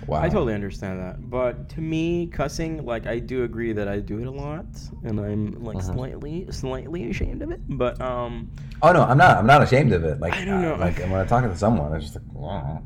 [0.07, 0.21] wow.
[0.21, 1.29] I totally understand that.
[1.29, 4.65] But to me, cussing, like I do agree that I do it a lot,
[5.03, 5.93] and I'm like Mhm.
[5.95, 7.61] slightly, slightly ashamed of it.
[7.67, 8.49] But um,
[8.81, 9.37] Oh no, I'm not.
[9.37, 10.19] I'm not ashamed of it.
[10.19, 10.75] Like I don't know.
[10.75, 12.79] uh, like when I'm talking to someone, it's just like "Uh,"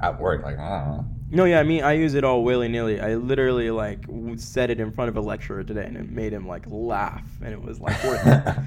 [0.00, 0.58] at work, like.
[0.58, 3.00] "Uh." no, yeah, I mean, I use it all willy nilly.
[3.00, 4.04] I literally like
[4.36, 7.52] said it in front of a lecturer today, and it made him like laugh, and
[7.52, 8.56] it was like worth it.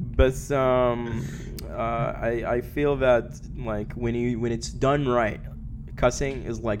[0.00, 1.24] But um,
[1.68, 5.40] uh, I I feel that like when you when it's done right,
[5.98, 6.80] cussing is like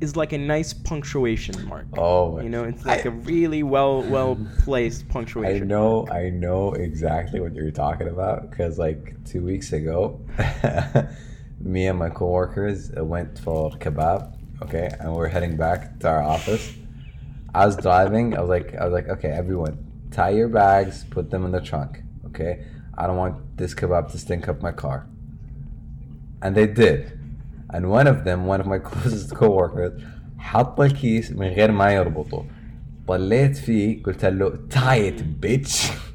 [0.00, 1.86] is like a nice punctuation mark.
[1.96, 5.62] Oh, You know, it's like I- a really well well placed punctuation.
[5.62, 10.20] I know, I know exactly what you're talking about because like two weeks ago,
[11.60, 14.32] me and my coworkers uh, went for kebab.
[14.62, 16.72] Okay, and we're heading back to our office.
[17.54, 18.36] I was driving.
[18.36, 19.74] I was like, I was like, okay, everyone,
[20.10, 22.02] tie your bags, put them in the trunk.
[22.26, 22.64] Okay,
[22.96, 25.06] I don't want this kebab to stink up my car.
[26.42, 27.18] And they did.
[27.71, 30.01] And one of them, one of my closest coworkers,
[30.37, 32.45] حط الكيس من غير ما يربطه.
[33.07, 35.91] طليت فيه قلت له tie it bitch.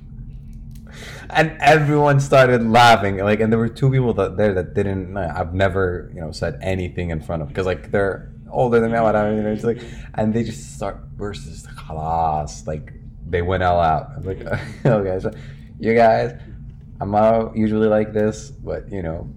[1.31, 5.55] and everyone started laughing like and there were two people that there that didn't I've
[5.55, 9.35] never you know said anything in front of because like they're older than me whatever
[9.35, 9.83] you know, it's like
[10.15, 12.93] and they just start bursting just خلاص like
[13.29, 14.43] they went all out I'm like
[14.87, 15.33] okay so
[15.81, 16.39] you guys
[17.01, 19.29] I'm not usually like this but you know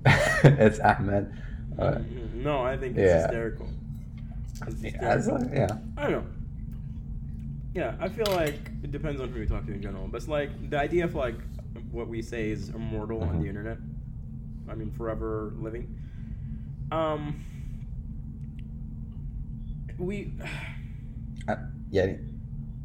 [0.43, 1.33] it's Ahmed
[1.78, 1.98] uh,
[2.34, 3.22] No, I think it's Yeah.
[3.22, 3.68] hysterical.
[4.66, 5.46] It's yeah, hysterical.
[5.48, 6.26] like- yeah I don't know.
[7.74, 10.06] Yeah, I feel like it depends on who you talk to in general.
[10.08, 11.36] But it's like the idea of like
[11.90, 13.42] what we say is immortal on Mhm.
[13.42, 13.78] the internet.
[14.68, 15.94] I mean, forever living.
[16.90, 17.40] Um,
[19.98, 20.32] we.
[21.48, 21.56] uh,
[21.90, 22.14] yeah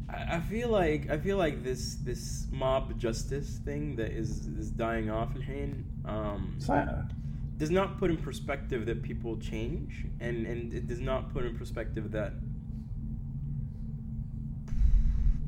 [0.08, 4.70] I I feel like I feel like this this mob justice thing that is is
[4.70, 7.12] dying off in Hain um, not-
[7.57, 11.57] does not put in perspective that people change, and and it does not put in
[11.57, 12.33] perspective that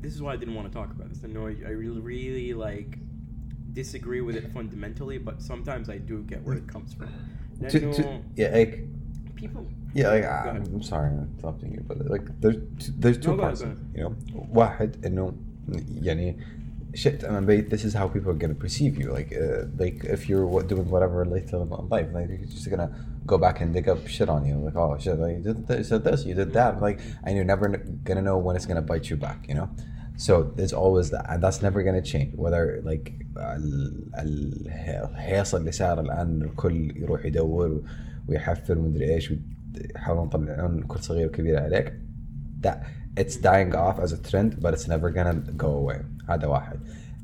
[0.02, 1.24] this is why I didn't want to talk about this.
[1.24, 2.98] I know I, I really really like
[3.74, 7.10] disagree with it fundamentally, but sometimes I do get where it comes from.
[7.70, 8.74] to, to, لأنه yeah like
[9.36, 9.66] people.
[9.94, 10.56] Yeah, like ahead.
[10.57, 13.60] I'm, I'm sorry I'm interrupting you, but like there's t- there's two No, go ahead,
[13.60, 13.62] parts.
[13.62, 13.80] go ahead.
[13.95, 14.16] You know,
[14.53, 15.34] واحد إنه
[16.02, 16.36] يعني
[16.94, 17.24] shit.
[17.24, 19.12] I mean, this is how people are gonna perceive you.
[19.12, 22.91] Like, uh, like if you're what, doing whatever later in life, like you're just gonna
[23.26, 24.56] go back and dig up shit on you.
[24.57, 26.82] Like, oh shit, like you did this, you did this, you did that.
[26.82, 29.48] Like, and you're never n- gonna know when it's gonna bite you back.
[29.48, 29.70] You know.
[30.18, 32.36] So there's always that, and that's never gonna change.
[32.36, 37.82] Whether like ال- ال- الهيصة اللي صار الآن الكل يروح يدور
[38.28, 41.94] ويحفر ومدري ايش ويحاولون يطلعون كل صغير وكبير عليك.
[42.62, 42.78] That
[43.20, 45.99] it's dying off as a trend, but it's never gonna go away.
[46.30, 46.80] هذا واحد.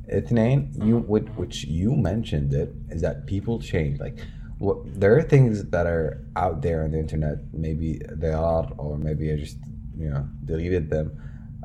[0.09, 3.99] اثنين, you would which you mentioned it is that people change.
[3.99, 4.17] Like,
[4.59, 7.38] what there are things that are out there on the internet.
[7.53, 9.57] Maybe they are, or maybe I just
[9.97, 11.07] you know deleted them.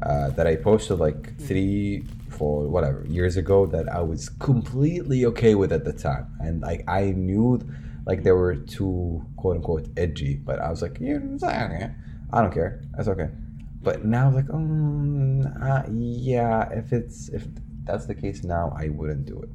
[0.03, 5.55] Uh, that I posted like three, four, whatever years ago that I was completely okay
[5.55, 7.61] with at the time, and like I knew
[8.05, 11.91] like they were too quote unquote edgy, but I was like, yeah, it's like, okay.
[12.31, 13.31] I don't care, that's okay.
[13.84, 15.42] But now I'm like, um,
[15.92, 17.48] yeah, if it's if
[17.84, 19.50] that's the case now, I wouldn't do it.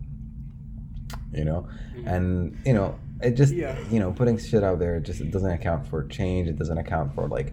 [1.33, 2.09] You know, mm-hmm.
[2.09, 3.79] and you know, it just yeah.
[3.91, 6.49] you know, putting shit out there it just it doesn't account for change.
[6.49, 7.53] It doesn't account for like,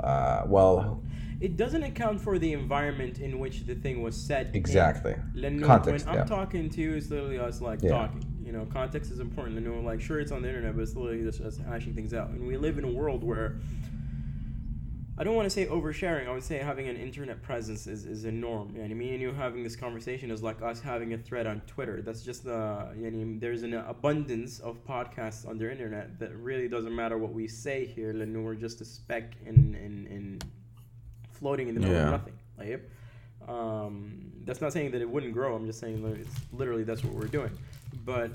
[0.00, 1.02] uh, well,
[1.40, 4.50] it doesn't account for the environment in which the thing was said.
[4.54, 5.14] Exactly.
[5.62, 6.24] Context, when I'm yeah.
[6.24, 7.90] talking to you, it's literally us like yeah.
[7.90, 8.24] talking.
[8.44, 9.56] You know, context is important.
[9.56, 12.28] Leno, like, sure, it's on the internet, but it's literally just us hashing things out.
[12.30, 13.60] And we live in a world where
[15.18, 16.26] I don't want to say oversharing.
[16.26, 18.74] I would say having an internet presence is, is a norm.
[18.74, 21.60] You know, me and you having this conversation is like us having a thread on
[21.66, 22.00] Twitter.
[22.00, 26.68] That's just the you know, there's an abundance of podcasts on the internet that really
[26.68, 28.12] doesn't matter what we say here.
[28.14, 30.40] Like, we're just a speck in in, in
[31.32, 32.04] floating in the middle yeah.
[32.04, 32.38] of nothing.
[32.58, 32.90] Like,
[33.48, 35.54] um, that's not saying that it wouldn't grow.
[35.54, 37.50] I'm just saying it's literally that's what we're doing.
[38.04, 38.30] But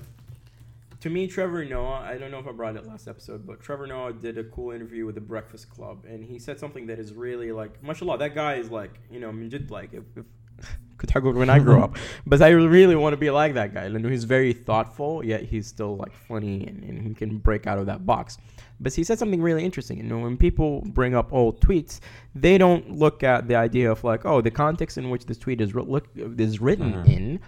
[1.00, 3.86] to me, Trevor Noah, I don't know if I brought it last episode, but Trevor
[3.86, 7.12] Noah did a cool interview with the Breakfast Club, and he said something that is
[7.12, 10.24] really like, mashallah, that guy is like, you know, Minjid, like, if, if
[10.96, 11.96] could talk when I grow up.
[12.26, 13.88] But I really want to be like that guy.
[13.88, 17.78] Lando, he's very thoughtful, yet he's still like funny and, and, he can break out
[17.78, 18.38] of that box.
[18.80, 19.98] But he said something really interesting.
[19.98, 22.00] You know, when people bring up old tweets,
[22.34, 25.60] they don't look at the idea of like, oh, the context in which this tweet
[25.60, 27.10] is, re- look, is written mm-hmm.
[27.10, 27.40] in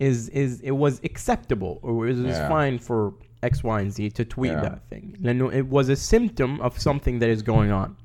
[0.00, 2.48] is is it was acceptable or it was yeah.
[2.48, 4.60] fine for X, Y, and Z to tweet yeah.
[4.60, 5.16] that thing.
[5.24, 7.96] And it was a symptom of something that is going on.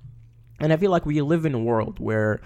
[0.59, 2.41] And I feel like we live in a world where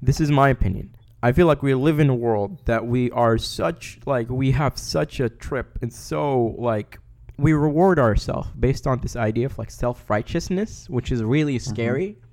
[0.00, 0.94] this is my opinion.
[1.22, 4.76] I feel like we live in a world that we are such like we have
[4.76, 6.98] such a trip and so like
[7.38, 11.70] we reward ourselves based on this idea of like self righteousness, which is really mm-hmm.
[11.70, 12.08] scary.
[12.08, 12.28] Mm-hmm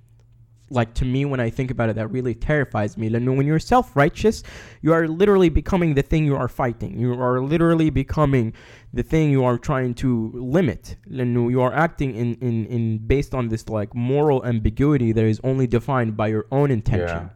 [0.69, 3.07] like to me when I think about it that really terrifies me.
[3.07, 4.43] And when you're self-righteous,
[4.81, 6.99] you are literally becoming the thing you are fighting.
[6.99, 8.53] You are literally becoming
[8.93, 10.97] the thing you are trying to limit.
[11.09, 15.39] And you are acting in, in, in based on this like moral ambiguity that is
[15.43, 17.07] only defined by your own intention.
[17.07, 17.29] Yeah.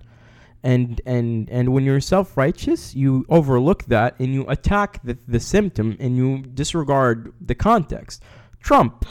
[0.65, 5.97] And, and and when you're self-righteous, you overlook that and you attack the, the symptom
[5.99, 8.23] and you disregard the context.
[8.61, 9.05] Trump.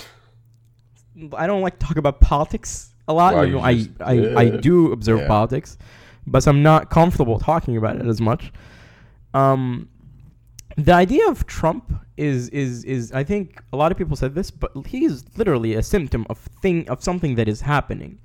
[1.37, 3.35] I don't like to talk about politics a lot.
[3.35, 4.37] Well, you know, I, just I, did.
[4.37, 5.27] I do observe Yeah.
[5.29, 5.77] politics,
[6.27, 8.53] but I'm not comfortable talking about it as much.
[9.35, 9.89] Um,
[10.77, 14.51] the idea of Trump is is is I think a lot of people said this,
[14.51, 18.19] but he is literally a symptom of thing of something that is happening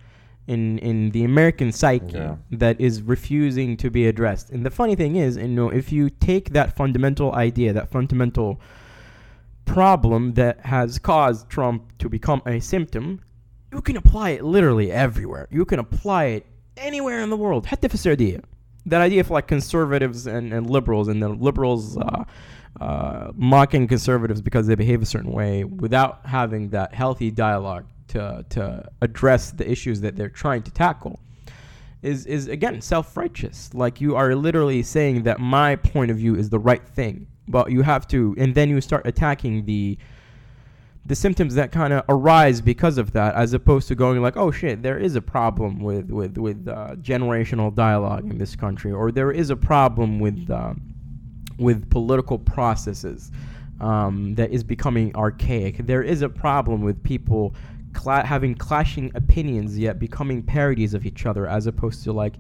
[0.48, 2.36] in in the American psyche Yeah.
[2.52, 4.50] that is refusing to be addressed.
[4.52, 8.62] And the funny thing is, you know, if you take that fundamental idea, that fundamental
[9.66, 13.20] problem that has caused Trump to become a symptom,
[13.73, 15.49] you can apply it literally everywhere.
[15.51, 16.47] You can apply it
[16.77, 17.67] anywhere in the world.
[17.67, 18.43] حتى في السعودية.
[18.87, 22.25] That idea of like conservatives and, and liberals and the liberals uh,
[22.81, 28.45] uh, mocking conservatives because they behave a certain way without having that healthy dialogue to,
[28.51, 31.21] to address the issues that they're trying to tackle
[32.03, 36.51] is is again self-righteous like you are literally saying that my point of view is
[36.51, 39.97] the right thing but you have to and then you start attacking the
[41.08, 44.52] the symptoms that kind of arise because of that as opposed to going like oh
[44.52, 49.12] shit there is a problem with with with uh, generational dialogue in this country or
[49.12, 50.82] there is a problem with um,
[51.58, 53.32] with political processes
[53.80, 55.78] um, that is becoming archaic.
[55.86, 57.56] There is a problem with people
[57.94, 62.36] cla- having clashing opinions yet becoming parodies of each other as opposed to like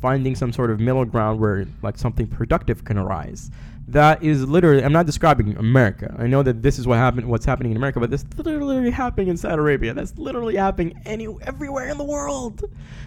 [0.00, 3.50] finding some sort of middle ground where like something productive can arise
[3.88, 6.14] that is literally i'm not describing america.
[6.18, 9.28] I know that this is what happened what's happening in america but this literally happening
[9.28, 9.94] in saudi arabia.
[9.94, 12.64] That's literally happening any everywhere in the world.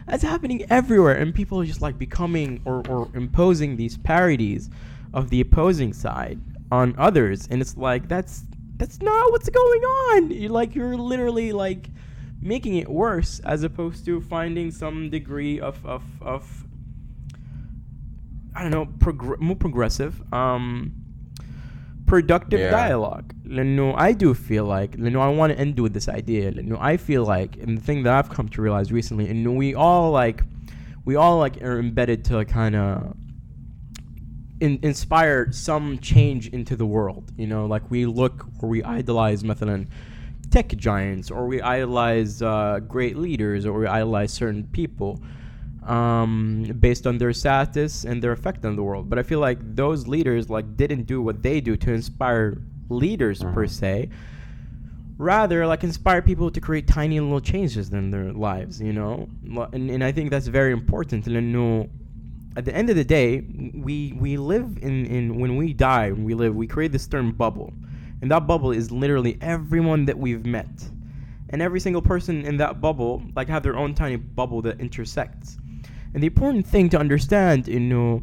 [0.08, 4.70] That's happening everywhere and people are just like becoming or, or imposing these parodies
[5.14, 6.40] of the opposing side
[6.72, 8.44] on others and it's like that's
[8.78, 10.32] that's not what's going on.
[10.32, 11.90] You're like you're literally like
[12.42, 16.66] making it worse as opposed to finding some degree of of of
[18.56, 20.94] I don't know, more progressive, um,
[22.06, 22.72] productive yeah.
[22.72, 23.34] dialogue.
[23.46, 26.52] You know, I do feel like, you know, I want to end with this idea.
[26.52, 29.56] You know, I feel like, and the thing that I've come to realize recently, and
[29.56, 30.44] we all like,
[31.06, 33.16] we all like are embedded to kind of
[34.60, 37.32] in, inspire some change into the world.
[37.38, 39.88] You know, like we look or we idolize, methadone
[40.52, 45.22] tech giants or we idolize uh, great leaders or we idolize certain people
[45.84, 49.10] um, based on their status and their effect on the world.
[49.10, 53.40] But I feel like those leaders like didn't do what they do to inspire leaders
[53.40, 53.68] per mm-hmm.
[53.68, 54.10] se.
[55.18, 59.30] Rather, like inspire people to create tiny little changes in their lives, you know.
[59.72, 61.28] And, and I think that's very important.
[61.28, 61.90] And
[62.58, 63.42] at the end of the day,
[63.76, 67.34] we we live in, in when we die, when we live, we create this term
[67.34, 67.72] bubble,
[68.22, 70.70] and that bubble is literally everyone that we've met
[71.52, 75.58] and every single person in that bubble like have their own tiny bubble that intersects
[76.15, 78.23] And the important thing to understand, you know,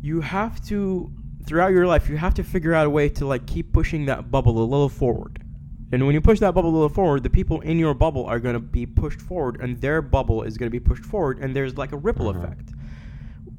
[0.00, 1.10] you have to
[1.46, 4.30] throughout your life, you have to figure out a way to like keep pushing that
[4.30, 5.42] bubble a little forward.
[5.90, 8.38] And when you push that bubble a little forward, the people in your bubble are
[8.38, 11.56] going to be pushed forward and their bubble is going to be pushed forward and
[11.56, 12.36] there's like a ripple Mhm.
[12.36, 12.68] effect.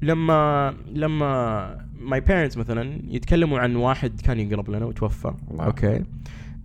[0.02, 6.04] لما لما my parents مثلا يتكلموا عن واحد كان يقرب لنا وتوفى الله okay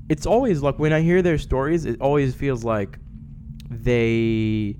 [0.10, 3.00] it's always like when I hear their stories it always feels like
[3.70, 4.78] they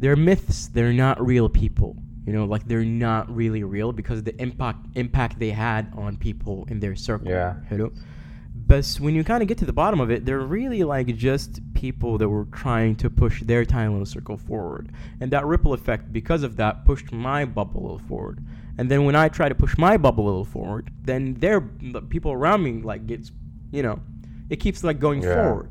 [0.00, 0.68] they're myths.
[0.68, 1.96] They're not real people.
[2.26, 6.66] You know, like they're not really real because the impact impact they had on people
[6.68, 7.28] in their circle.
[7.28, 7.56] Yeah.
[7.70, 7.92] You know?
[8.54, 11.60] But when you kind of get to the bottom of it, they're really like just
[11.74, 14.92] people that were trying to push their tiny little circle forward.
[15.20, 18.44] And that ripple effect, because of that, pushed my bubble a little forward.
[18.78, 22.00] And then when I try to push my bubble a little forward, then their the
[22.00, 23.32] people around me like gets,
[23.72, 23.98] you know,
[24.50, 25.34] it keeps like going yeah.
[25.34, 25.70] forward.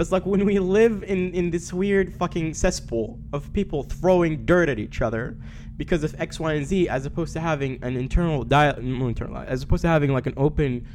[0.00, 4.46] But it's like when we live in, in this weird fucking cesspool of people throwing
[4.46, 5.36] dirt at each other
[5.76, 9.36] because of X, Y, and Z, as opposed to having an internal dialogue, mm, internal,
[9.36, 10.86] as opposed to having like an open,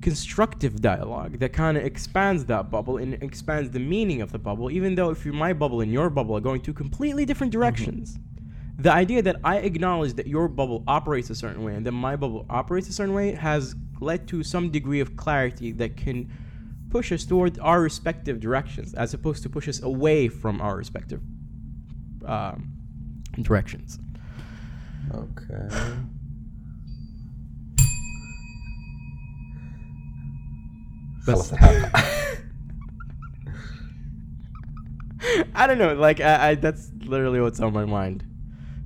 [0.00, 4.70] constructive dialogue that kind of expands that bubble and expands the meaning of the bubble,
[4.70, 7.60] even though if my bubble and your bubble are going two completely different mm-hmm.
[7.60, 8.16] directions.
[8.78, 12.16] The idea that I acknowledge that your bubble operates a certain way and that my
[12.16, 16.30] bubble operates a certain way has led to some degree of clarity that can
[16.90, 21.20] push us toward our respective directions as opposed to push us away from our respective
[22.26, 22.72] um,
[23.40, 23.98] directions.
[25.14, 25.68] Okay.
[35.54, 35.94] I don't know.
[35.94, 38.24] Like I, I, that's literally what's on my mind.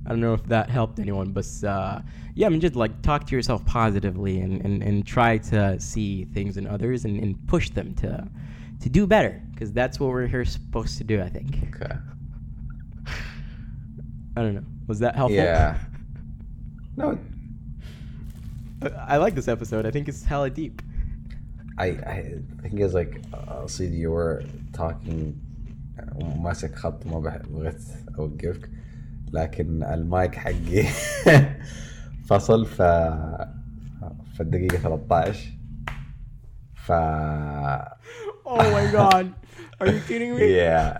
[0.06, 2.00] I don't know if that helped anyone, but uh,
[2.34, 6.24] yeah, I mean, just like talk to yourself positively and, and, and try to see
[6.24, 8.26] things in others and, and push them to
[8.80, 11.20] to do better because that's what we're here supposed to do.
[11.20, 11.50] I think.
[11.74, 11.94] Okay.
[14.36, 14.64] I don't know.
[14.86, 15.36] Was that helpful?
[15.36, 15.78] Yeah.
[16.96, 17.18] No,
[18.82, 19.84] I, I like this episode.
[19.86, 20.80] I think it's hella deep.
[21.78, 24.42] I I think it's like uh, see you were
[24.72, 25.38] talking
[26.14, 27.82] وماسك خط ما بح- بغيت
[28.18, 28.70] اوقفك
[29.35, 30.83] لكن المايك حقي
[32.29, 32.81] فصل ف
[34.33, 35.39] في الدقيقة 13
[36.75, 36.91] ف
[38.47, 39.25] Oh my god.
[39.81, 40.41] Are you kidding me?
[40.41, 40.99] yeah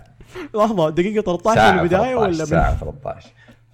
[0.54, 2.44] لحظة دقيقة 13 من البداية 13 ولا من...
[2.44, 3.30] ساعة 13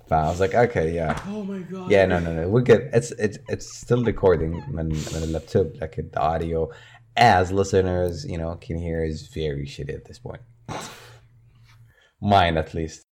[0.07, 1.91] ف I was like okay yeah Oh my god.
[1.91, 2.49] Yeah, no, no, no.
[2.53, 2.83] We're good.
[2.99, 6.71] It's it's it's still recording من من اللابتوب لكن the audio
[7.17, 10.43] as listeners, you know, can hear is very shitty at this point.
[12.21, 13.05] Mine at least.